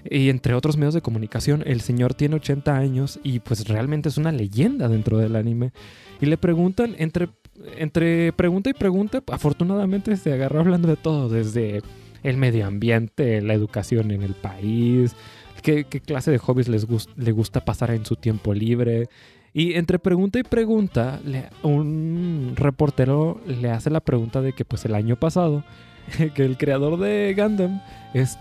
Y 0.08 0.30
entre 0.30 0.54
otros 0.54 0.78
medios 0.78 0.94
de 0.94 1.02
comunicación, 1.02 1.64
el 1.66 1.82
señor 1.82 2.14
tiene 2.14 2.36
80 2.36 2.78
años 2.78 3.20
y 3.24 3.40
pues 3.40 3.68
realmente 3.68 4.10
es 4.10 4.18
una 4.18 4.32
leyenda 4.32 4.88
dentro 4.88 5.18
del 5.18 5.36
anime. 5.36 5.74
Y 6.22 6.28
le 6.28 6.38
preguntan, 6.38 6.94
entre, 7.00 7.30
entre 7.78 8.32
pregunta 8.34 8.70
y 8.70 8.74
pregunta, 8.74 9.24
afortunadamente 9.32 10.16
se 10.18 10.34
agarró 10.34 10.60
hablando 10.60 10.88
de 10.88 10.98
todo, 10.98 11.30
desde 11.30 11.82
el 12.22 12.38
medio 12.38 12.68
ambiente, 12.68 13.42
la 13.42 13.56
educación 13.56 14.12
en 14.12 14.22
el 14.22 14.36
país, 14.36 15.16
qué, 15.64 15.84
clase 15.84 16.30
de 16.30 16.38
hobbies 16.38 16.68
les 16.68 16.86
le 17.16 17.32
gusta 17.32 17.66
pasar 17.66 17.90
en 17.90 18.06
su 18.06 18.18
tiempo 18.18 18.54
libre, 18.54 19.10
y 19.54 19.74
entre 19.74 20.00
pregunta 20.00 20.40
y 20.40 20.44
pregunta, 20.44 21.20
un 21.64 22.54
reportero 22.56 23.42
le 23.46 23.70
hace 23.70 23.90
la 23.90 24.00
pregunta 24.00 24.42
de 24.42 24.54
que 24.54 24.66
pues 24.66 24.86
el 24.86 24.96
año 24.96 25.16
pasado, 25.18 25.64
que 26.36 26.44
el 26.44 26.58
creador 26.58 26.98
de 27.00 27.36
Gundam 27.38 27.82
es, 28.14 28.38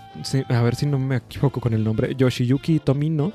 a 0.49 0.63
ver 0.63 0.75
si 0.75 0.87
no 0.87 0.99
me 0.99 1.17
equivoco 1.17 1.61
con 1.61 1.75
el 1.75 1.83
nombre, 1.85 2.15
Yoshiyuki 2.15 2.79
Tomino, 2.79 3.33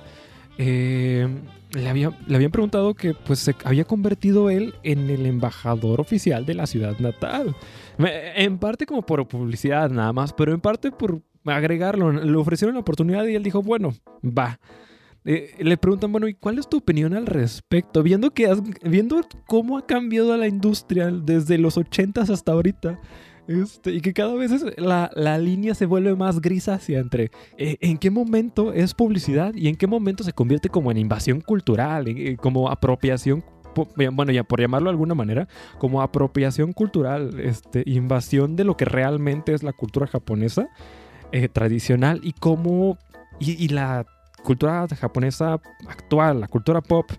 eh, 0.58 1.28
le, 1.74 1.90
había, 1.90 2.12
le 2.28 2.36
habían 2.36 2.52
preguntado 2.52 2.94
que 2.94 3.14
pues 3.14 3.40
se 3.40 3.56
había 3.66 3.84
convertido 3.84 4.50
él 4.50 4.76
en 4.84 5.10
el 5.10 5.26
embajador 5.26 6.00
oficial 6.00 6.46
de 6.46 6.54
la 6.54 6.68
ciudad 6.68 6.98
natal. 7.00 7.56
En 7.98 8.58
parte 8.58 8.86
como 8.86 9.06
por 9.06 9.28
publicidad 9.28 9.90
nada 9.90 10.14
más, 10.14 10.32
pero 10.34 10.54
en 10.54 10.62
parte 10.62 10.92
por 10.92 11.22
agregarlo. 11.46 12.12
Le 12.12 12.38
ofrecieron 12.38 12.76
la 12.76 12.82
oportunidad 12.82 13.26
y 13.26 13.36
él 13.36 13.44
dijo, 13.44 13.62
bueno, 13.62 13.94
va. 14.24 14.60
Eh, 15.26 15.56
le 15.58 15.76
preguntan, 15.76 16.12
bueno, 16.12 16.28
¿y 16.28 16.36
cuál 16.36 16.60
es 16.60 16.70
tu 16.70 16.78
opinión 16.78 17.16
al 17.16 17.26
respecto? 17.26 18.04
Viendo, 18.04 18.32
que 18.32 18.48
viendo 18.84 19.22
cómo 19.48 19.78
ha 19.80 19.86
cambiado 19.86 20.38
la 20.38 20.48
industria 20.48 21.10
desde 21.10 21.58
los 21.58 21.78
80 21.78 22.22
hasta 22.22 22.52
ahorita. 22.52 23.00
Este, 23.48 23.92
y 23.92 24.02
que 24.02 24.14
cada 24.14 24.34
vez 24.34 24.52
la, 24.78 25.38
línea 25.38 25.76
se 25.76 25.86
vuelve 25.86 26.16
más 26.16 26.42
grisácea 26.42 27.00
entre 27.00 27.30
eh, 27.58 27.78
en 27.80 28.00
qué 28.00 28.10
momento 28.10 28.74
es 28.74 28.96
publicidad 28.96 29.54
y 29.54 29.68
en 29.68 29.76
qué 29.76 29.86
momento 29.86 30.24
se 30.24 30.34
convierte 30.34 30.70
como 30.70 30.90
en 30.90 30.98
invasión 30.98 31.42
cultural, 31.42 32.08
eh, 32.08 32.38
como 32.38 32.70
apropiación, 32.70 33.44
bueno, 33.96 34.32
ya 34.32 34.44
por 34.44 34.62
llamarlo 34.62 34.90
de 34.90 34.94
alguna 34.94 35.14
manera, 35.14 35.48
como 35.78 36.02
apropiación 36.02 36.74
cultural, 36.74 37.40
este, 37.40 37.84
invasión 37.86 38.56
de 38.56 38.64
lo 38.64 38.78
que 38.78 38.86
realmente 38.86 39.54
es 39.54 39.64
la 39.64 39.74
cultura 39.74 40.08
japonesa 40.08 40.70
tradicional 41.52 42.22
y 42.24 42.32
cómo 42.32 42.98
y, 43.40 43.68
la 43.68 44.06
cultura 44.46 44.88
japonesa 44.88 45.60
actual, 45.88 46.40
la 46.40 46.48
cultura 46.48 46.80
pop. 46.82 47.12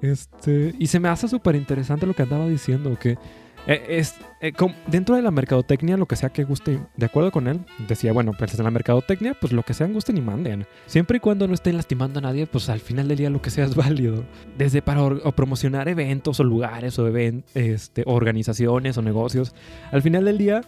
Este, 0.00 0.74
y 0.78 0.86
se 0.86 0.98
me 0.98 1.08
hace 1.08 1.28
súper 1.28 1.56
interesante 1.56 2.06
lo 2.06 2.14
que 2.14 2.22
andaba 2.22 2.48
diciendo, 2.48 2.98
que 2.98 3.18
eh, 3.66 3.98
es, 3.98 4.14
eh, 4.40 4.52
dentro 4.86 5.14
de 5.16 5.22
la 5.22 5.30
mercadotecnia, 5.30 5.98
lo 5.98 6.06
que 6.06 6.16
sea 6.16 6.30
que 6.30 6.44
guste, 6.44 6.80
de 6.96 7.06
acuerdo 7.06 7.30
con 7.30 7.46
él, 7.46 7.60
decía, 7.86 8.12
bueno, 8.12 8.32
pues 8.38 8.58
en 8.58 8.64
la 8.64 8.70
mercadotecnia, 8.70 9.36
pues 9.38 9.52
lo 9.52 9.62
que 9.62 9.74
sean 9.74 9.92
gusten 9.92 10.16
y 10.16 10.22
manden. 10.22 10.66
Siempre 10.86 11.18
y 11.18 11.20
cuando 11.20 11.46
no 11.46 11.54
estén 11.54 11.76
lastimando 11.76 12.20
a 12.20 12.22
nadie, 12.22 12.46
pues 12.46 12.70
al 12.70 12.80
final 12.80 13.08
del 13.08 13.18
día 13.18 13.30
lo 13.30 13.42
que 13.42 13.50
sea 13.50 13.66
es 13.66 13.74
válido. 13.74 14.24
Desde 14.56 14.80
para 14.80 15.02
promocionar 15.36 15.88
eventos 15.88 16.40
o 16.40 16.44
lugares 16.44 16.98
o 16.98 17.06
este, 17.54 18.02
organizaciones 18.06 18.96
o 18.96 19.02
negocios, 19.02 19.54
al 19.92 20.02
final 20.02 20.24
del 20.24 20.38
día 20.38 20.62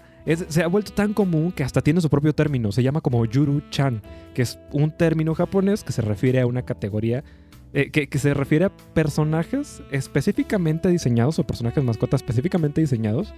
se 0.49 0.63
ha 0.63 0.67
vuelto 0.67 0.93
tan 0.93 1.13
común 1.15 1.53
que 1.53 1.65
hasta 1.65 1.81
tiene 1.81 2.01
su 2.01 2.09
propio 2.09 2.35
término. 2.35 2.73
Se 2.73 2.83
llama 2.83 3.01
como 3.01 3.25
Yuru-chan, 3.25 4.03
que 4.35 4.43
es 4.43 4.59
un 4.71 4.91
término 4.97 5.35
japonés 5.35 5.85
que 5.85 5.93
se 5.93 6.03
refiere 6.03 6.41
a 6.41 6.47
una 6.47 6.63
categoría 6.63 7.25
eh, 7.75 7.91
que, 7.91 8.19
se 8.19 8.35
refiere 8.35 8.67
a 8.67 8.77
personajes 8.93 9.83
específicamente 9.91 10.91
diseñados 10.91 11.39
o 11.39 11.45
personajes 11.45 11.83
mascotas 11.83 12.21
específicamente 12.21 12.83
diseñados 12.83 13.33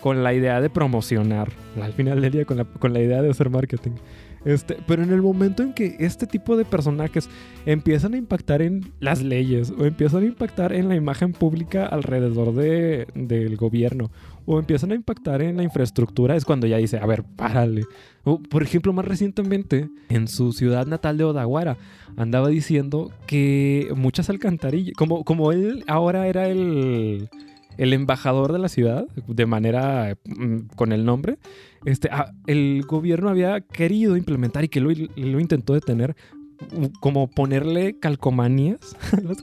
con 0.00 0.24
la 0.24 0.34
idea 0.34 0.60
de 0.60 0.68
promocionar, 0.68 1.52
al 1.80 1.92
final 1.92 2.20
del 2.20 2.32
día 2.32 2.44
con 2.44 2.56
la, 2.56 2.64
con 2.64 2.92
la 2.92 3.00
idea 3.00 3.22
de 3.22 3.30
hacer 3.30 3.48
marketing. 3.48 3.92
Este, 4.44 4.76
pero 4.86 5.04
en 5.04 5.12
el 5.12 5.22
momento 5.22 5.62
en 5.62 5.72
que 5.72 5.96
este 6.00 6.26
tipo 6.26 6.56
de 6.56 6.64
personajes 6.64 7.28
empiezan 7.64 8.14
a 8.14 8.16
impactar 8.16 8.60
en 8.60 8.92
las 8.98 9.22
leyes 9.22 9.72
o 9.76 9.86
empiezan 9.86 10.24
a 10.24 10.26
impactar 10.26 10.72
en 10.72 10.88
la 10.88 10.96
imagen 10.96 11.32
pública 11.32 11.86
alrededor 11.86 12.54
de, 12.54 13.06
del 13.14 13.56
gobierno 13.56 14.10
o 14.46 14.58
empiezan 14.58 14.92
a 14.92 14.94
impactar 14.94 15.42
en 15.42 15.56
la 15.56 15.64
infraestructura, 15.64 16.36
es 16.36 16.44
cuando 16.44 16.66
ya 16.66 16.76
dice, 16.78 16.98
a 16.98 17.06
ver, 17.06 17.24
párale. 17.24 17.84
O, 18.24 18.40
por 18.40 18.62
ejemplo, 18.62 18.92
más 18.92 19.04
recientemente, 19.04 19.90
en 20.08 20.28
su 20.28 20.52
ciudad 20.52 20.86
natal 20.86 21.18
de 21.18 21.24
Odawara, 21.24 21.76
andaba 22.16 22.48
diciendo 22.48 23.10
que 23.26 23.88
muchas 23.94 24.30
alcantarillas, 24.30 24.94
como, 24.96 25.24
como 25.24 25.52
él 25.52 25.84
ahora 25.88 26.28
era 26.28 26.48
el, 26.48 27.28
el 27.76 27.92
embajador 27.92 28.52
de 28.52 28.58
la 28.58 28.68
ciudad, 28.68 29.06
de 29.26 29.46
manera 29.46 30.16
mm, 30.24 30.68
con 30.76 30.92
el 30.92 31.04
nombre, 31.04 31.38
este, 31.84 32.08
ah, 32.10 32.32
el 32.46 32.84
gobierno 32.86 33.28
había 33.28 33.60
querido 33.60 34.16
implementar 34.16 34.64
y 34.64 34.68
que 34.68 34.80
lo, 34.80 34.90
lo 34.90 35.40
intentó 35.40 35.74
detener 35.74 36.16
como 37.00 37.28
ponerle 37.28 37.98
calcomanías 37.98 38.96
a 39.12 39.20
las, 39.20 39.38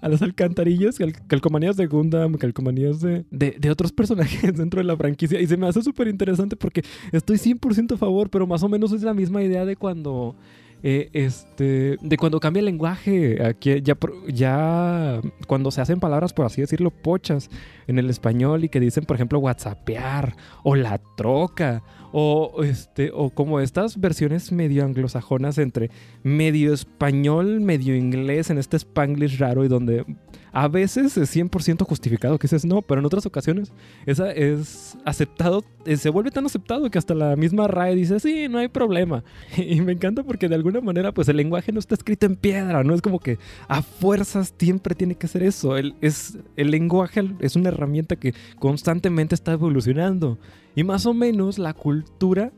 a 0.00 0.08
las 0.08 0.22
alcantarillas, 0.22 0.98
calcomanías 1.26 1.76
de 1.76 1.86
Gundam, 1.86 2.34
calcomanías 2.34 3.00
de, 3.00 3.24
de, 3.30 3.70
otros 3.70 3.92
personajes 3.92 4.56
dentro 4.56 4.80
de 4.80 4.84
la 4.84 4.96
franquicia. 4.96 5.40
Y 5.40 5.46
se 5.46 5.56
me 5.56 5.66
hace 5.66 5.82
súper 5.82 6.08
interesante 6.08 6.56
porque 6.56 6.82
estoy 7.12 7.36
100% 7.36 7.94
a 7.94 7.96
favor, 7.96 8.30
pero 8.30 8.46
más 8.46 8.62
o 8.62 8.68
menos 8.68 8.92
es 8.92 9.02
la 9.02 9.14
misma 9.14 9.42
idea 9.42 9.64
de 9.64 9.76
cuando... 9.76 10.36
Eh, 10.84 11.10
este, 11.12 11.96
de 12.00 12.16
cuando 12.16 12.40
cambia 12.40 12.58
el 12.58 12.66
lenguaje, 12.66 13.38
ya, 13.60 13.96
ya 14.26 15.20
cuando 15.46 15.70
se 15.70 15.80
hacen 15.80 16.00
palabras, 16.00 16.32
por 16.32 16.44
así 16.44 16.60
decirlo, 16.60 16.90
pochas 16.90 17.50
en 17.86 17.98
el 17.98 18.10
español 18.10 18.64
y 18.64 18.68
que 18.68 18.80
dicen, 18.80 19.04
por 19.04 19.16
ejemplo, 19.16 19.38
whatsappear 19.38 20.34
o 20.64 20.74
la 20.74 20.98
troca 21.16 21.82
o, 22.12 22.64
este, 22.64 23.10
o 23.14 23.30
como 23.30 23.60
estas 23.60 24.00
versiones 24.00 24.50
medio 24.50 24.84
anglosajonas 24.84 25.58
entre 25.58 25.90
medio 26.24 26.74
español, 26.74 27.60
medio 27.60 27.94
inglés, 27.94 28.50
en 28.50 28.58
este 28.58 28.76
spanglish 28.76 29.38
raro 29.38 29.64
y 29.64 29.68
donde 29.68 30.04
a 30.52 30.68
veces 30.68 31.16
es 31.16 31.34
100% 31.34 31.86
justificado 31.86 32.38
que 32.38 32.46
dices 32.46 32.64
no, 32.64 32.82
pero 32.82 33.00
en 33.00 33.06
otras 33.06 33.24
ocasiones 33.24 33.72
esa 34.04 34.30
es 34.30 34.98
aceptado, 35.04 35.64
eh, 35.86 35.96
se 35.96 36.10
vuelve 36.10 36.30
tan 36.30 36.44
aceptado 36.44 36.90
que 36.90 36.98
hasta 36.98 37.14
la 37.14 37.36
misma 37.36 37.68
RAE 37.68 37.94
dice, 37.94 38.20
sí, 38.20 38.48
no 38.48 38.58
hay 38.58 38.68
problema. 38.68 39.24
Y 39.56 39.80
me 39.80 39.92
encanta 39.92 40.22
porque 40.22 40.48
de 40.48 40.54
alguna 40.54 40.80
manera 40.80 41.12
pues 41.12 41.28
el 41.28 41.36
lenguaje 41.36 41.72
no 41.72 41.78
está 41.78 41.94
escrito 41.94 42.26
en 42.26 42.36
piedra, 42.36 42.84
no 42.84 42.94
es 42.94 43.00
como 43.00 43.18
que 43.18 43.38
a 43.68 43.80
fuerzas 43.82 44.52
siempre 44.58 44.94
tiene 44.94 45.14
que 45.14 45.28
ser 45.28 45.42
eso. 45.42 45.76
El, 45.76 45.94
es, 46.00 46.38
el 46.56 46.70
lenguaje 46.70 47.22
es 47.40 47.56
una 47.56 47.70
herramienta 47.70 48.16
que 48.16 48.34
constantemente 48.58 49.34
está 49.34 49.52
evolucionando. 49.52 50.38
Y 50.74 50.84
más 50.84 51.06
o 51.06 51.14
menos 51.14 51.58
la 51.58 51.74
cultura 51.74 52.52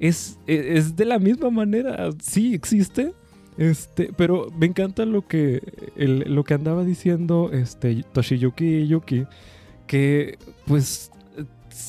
es, 0.00 0.38
e, 0.46 0.76
es 0.76 0.96
de 0.96 1.04
la 1.04 1.18
misma 1.18 1.50
manera. 1.50 2.10
Sí 2.20 2.54
existe, 2.54 3.12
este, 3.58 4.10
pero 4.16 4.50
me 4.58 4.66
encanta 4.66 5.04
lo 5.06 5.26
que, 5.26 5.62
lo 5.96 6.44
que 6.44 6.54
andaba 6.54 6.84
diciendo 6.84 7.50
este, 7.52 8.04
Toshiyuki 8.12 8.86
Yuki, 8.86 9.26
que 9.86 10.38
pues 10.66 11.10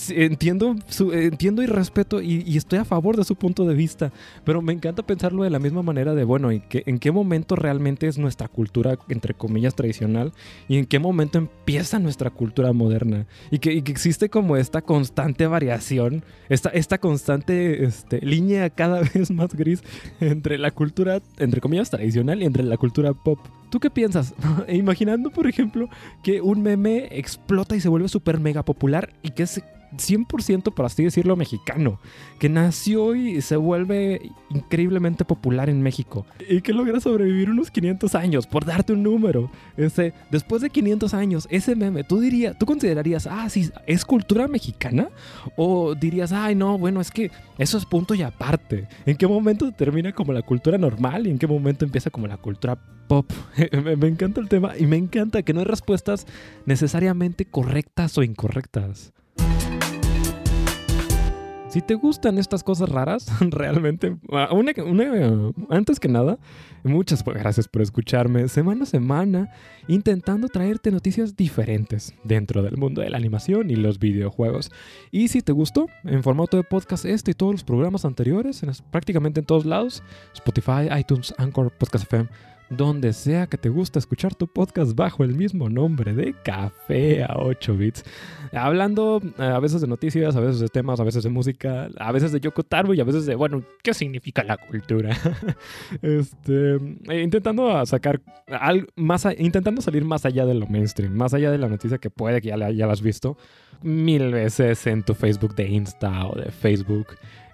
entiendo, 0.09 0.75
entiendo 1.13 1.63
y 1.63 1.65
respeto 1.65 2.21
y, 2.21 2.57
estoy 2.57 2.79
a 2.79 2.85
favor 2.85 3.15
de 3.15 3.23
su 3.23 3.35
punto 3.35 3.65
de 3.65 3.75
vista, 3.75 4.11
pero 4.43 4.61
me 4.61 4.73
encanta 4.73 5.05
pensarlo 5.05 5.43
de 5.43 5.49
la 5.49 5.59
misma 5.59 5.81
manera 5.81 6.13
de, 6.13 6.23
bueno, 6.23 6.51
¿en 6.51 6.61
qué, 6.61 6.83
en 6.85 6.99
qué 6.99 7.11
momento 7.11 7.55
realmente 7.55 8.07
es 8.07 8.17
nuestra 8.17 8.47
cultura, 8.47 8.97
entre 9.09 9.33
comillas, 9.33 9.75
tradicional 9.75 10.33
y 10.67 10.77
en 10.77 10.85
qué 10.85 10.99
momento 10.99 11.37
empieza 11.37 11.99
nuestra 11.99 12.29
cultura 12.29 12.73
moderna 12.73 13.27
y 13.51 13.59
que, 13.59 13.77
existe 13.87 14.29
como 14.29 14.57
esta 14.57 14.81
constante 14.81 15.47
variación, 15.47 16.23
esta, 16.49 16.69
esta 16.69 16.97
constante 16.97 17.85
este, 17.85 18.19
línea 18.21 18.69
cada 18.69 19.01
vez 19.13 19.31
más 19.31 19.53
gris 19.53 19.83
entre 20.19 20.57
la 20.57 20.71
cultura, 20.71 21.21
entre 21.37 21.61
comillas, 21.61 21.89
tradicional 21.89 22.41
y 22.41 22.45
entre 22.45 22.63
la 22.63 22.77
cultura 22.77 23.13
pop. 23.13 23.39
¿Tú 23.69 23.79
qué 23.79 23.89
piensas? 23.89 24.33
Imaginando, 24.69 25.29
por 25.29 25.47
ejemplo, 25.47 25.89
que 26.23 26.41
un 26.41 26.61
meme 26.61 27.07
explota 27.11 27.75
y 27.75 27.81
se 27.81 27.89
vuelve 27.89 28.07
súper 28.07 28.39
mega 28.39 28.63
popular 28.63 29.13
y 29.21 29.31
que 29.31 29.43
es 29.43 29.61
100% 29.95 30.73
por 30.73 30.85
así 30.85 31.03
decirlo 31.03 31.35
mexicano, 31.35 31.99
que 32.39 32.49
nació 32.49 33.15
y 33.15 33.41
se 33.41 33.55
vuelve 33.55 34.31
increíblemente 34.49 35.25
popular 35.25 35.69
en 35.69 35.81
México 35.81 36.25
y 36.49 36.61
que 36.61 36.73
logra 36.73 36.99
sobrevivir 36.99 37.49
unos 37.49 37.71
500 37.71 38.15
años, 38.15 38.47
por 38.47 38.65
darte 38.65 38.93
un 38.93 39.03
número. 39.03 39.49
Ese, 39.75 40.13
después 40.31 40.61
de 40.61 40.69
500 40.69 41.13
años, 41.13 41.47
ese 41.49 41.75
meme, 41.75 42.03
tú 42.03 42.19
dirías, 42.19 42.57
tú 42.57 42.65
considerarías, 42.65 43.27
ah, 43.27 43.49
sí, 43.49 43.69
es 43.85 44.05
cultura 44.05 44.47
mexicana 44.47 45.09
o 45.55 45.95
dirías, 45.95 46.31
ay, 46.31 46.55
no, 46.55 46.77
bueno, 46.77 47.01
es 47.01 47.11
que 47.11 47.31
eso 47.57 47.77
es 47.77 47.85
punto 47.85 48.13
y 48.13 48.21
aparte. 48.21 48.87
¿En 49.05 49.17
qué 49.17 49.27
momento 49.27 49.71
termina 49.71 50.13
como 50.13 50.33
la 50.33 50.41
cultura 50.41 50.77
normal 50.77 51.27
y 51.27 51.31
en 51.31 51.39
qué 51.39 51.47
momento 51.47 51.85
empieza 51.85 52.09
como 52.09 52.27
la 52.27 52.37
cultura 52.37 52.77
pop? 53.07 53.31
me 53.97 54.07
encanta 54.07 54.41
el 54.41 54.49
tema 54.49 54.77
y 54.77 54.85
me 54.85 54.97
encanta 54.97 55.41
que 55.41 55.53
no 55.53 55.59
hay 55.61 55.65
respuestas 55.65 56.27
necesariamente 56.65 57.45
correctas 57.45 58.17
o 58.17 58.23
incorrectas. 58.23 59.13
Si 61.69 61.81
te 61.81 61.95
gustan 61.95 62.37
estas 62.37 62.63
cosas 62.63 62.87
raras, 62.87 63.27
realmente, 63.41 64.15
ah, 64.31 64.49
antes 65.69 65.99
que 65.99 66.07
nada, 66.07 66.39
muchas 66.83 67.25
gracias 67.25 67.67
por 67.67 67.81
escucharme 67.81 68.47
semana 68.47 68.83
a 68.83 68.85
semana, 68.85 69.51
intentando 69.89 70.47
traerte 70.47 70.91
noticias 70.91 71.35
diferentes 71.35 72.13
dentro 72.23 72.63
del 72.63 72.77
mundo 72.77 73.01
de 73.01 73.09
la 73.09 73.17
animación 73.17 73.69
y 73.69 73.75
los 73.75 73.99
videojuegos. 73.99 74.71
Y 75.11 75.27
si 75.27 75.41
te 75.41 75.51
gustó, 75.51 75.87
en 76.05 76.23
formato 76.23 76.55
de 76.55 76.63
podcast 76.63 77.03
este 77.03 77.31
y 77.31 77.33
todos 77.33 77.51
los 77.51 77.63
programas 77.65 78.05
anteriores, 78.05 78.61
prácticamente 78.89 79.41
en 79.41 79.45
todos 79.45 79.65
lados, 79.65 80.03
Spotify, 80.35 80.87
iTunes, 80.97 81.35
Anchor, 81.37 81.71
Podcast 81.71 82.05
FM, 82.05 82.29
donde 82.69 83.13
sea 83.13 83.47
que 83.47 83.57
te 83.57 83.69
guste 83.69 83.99
escuchar 83.99 84.35
tu 84.35 84.47
podcast 84.47 84.95
bajo 84.95 85.23
el 85.23 85.35
mismo 85.35 85.69
nombre 85.69 86.13
de 86.13 86.33
Café 86.43 87.23
a 87.23 87.37
8 87.37 87.77
bits. 87.77 88.03
Hablando 88.51 89.21
eh, 89.37 89.43
a 89.43 89.59
veces 89.59 89.81
de 89.81 89.87
noticias, 89.87 90.35
a 90.35 90.39
veces 90.39 90.59
de 90.59 90.67
temas, 90.67 90.99
a 90.99 91.03
veces 91.03 91.23
de 91.23 91.29
música, 91.29 91.89
a 91.97 92.11
veces 92.11 92.31
de 92.31 92.39
Yoko 92.39 92.63
Taro 92.63 92.93
y 92.93 92.99
a 92.99 93.03
veces 93.03 93.25
de, 93.25 93.35
bueno, 93.35 93.63
¿qué 93.83 93.93
significa 93.93 94.43
la 94.43 94.57
cultura? 94.57 95.15
este, 96.01 96.75
eh, 96.75 97.21
intentando 97.21 97.85
sacar 97.85 98.21
más, 98.95 99.27
intentando 99.37 99.81
salir 99.81 100.03
más 100.03 100.25
allá 100.25 100.45
de 100.45 100.53
lo 100.53 100.67
mainstream, 100.67 101.13
más 101.13 101.33
allá 101.33 101.51
de 101.51 101.57
la 101.57 101.67
noticia 101.67 101.97
que 101.97 102.09
puede 102.09 102.41
que 102.41 102.49
ya 102.49 102.57
la, 102.57 102.71
ya 102.71 102.87
la 102.87 102.93
has 102.93 103.01
visto 103.01 103.37
mil 103.81 104.31
veces 104.31 104.87
en 104.87 105.03
tu 105.03 105.13
Facebook 105.13 105.55
de 105.55 105.69
Insta 105.69 106.27
o 106.27 106.35
de 106.35 106.51
Facebook. 106.51 107.07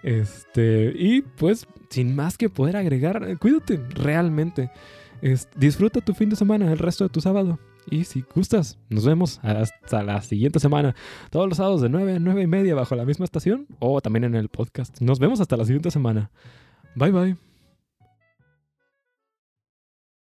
Este, 0.03 0.93
y 0.95 1.21
pues, 1.21 1.67
sin 1.89 2.15
más 2.15 2.37
que 2.37 2.49
poder 2.49 2.75
agregar, 2.75 3.37
cuídate 3.39 3.79
realmente 3.95 4.69
disfruta 5.55 6.01
tu 6.01 6.13
fin 6.13 6.29
de 6.29 6.35
semana, 6.35 6.71
el 6.71 6.79
resto 6.79 7.03
de 7.03 7.09
tu 7.09 7.21
sábado. 7.21 7.59
Y 7.89 8.05
si 8.05 8.23
gustas, 8.33 8.77
nos 8.89 9.05
vemos 9.05 9.39
hasta 9.43 10.03
la 10.03 10.21
siguiente 10.21 10.59
semana. 10.59 10.95
Todos 11.29 11.47
los 11.47 11.57
sábados 11.57 11.81
de 11.81 11.89
9 11.89 12.15
a 12.15 12.19
9 12.19 12.41
y 12.41 12.47
media 12.47 12.75
bajo 12.75 12.95
la 12.95 13.05
misma 13.05 13.25
estación 13.25 13.67
o 13.79 14.01
también 14.01 14.23
en 14.23 14.35
el 14.35 14.49
podcast. 14.49 15.01
Nos 15.01 15.19
vemos 15.19 15.41
hasta 15.41 15.57
la 15.57 15.65
siguiente 15.65 15.91
semana. 15.91 16.31
Bye 16.95 17.11
bye. 17.11 17.52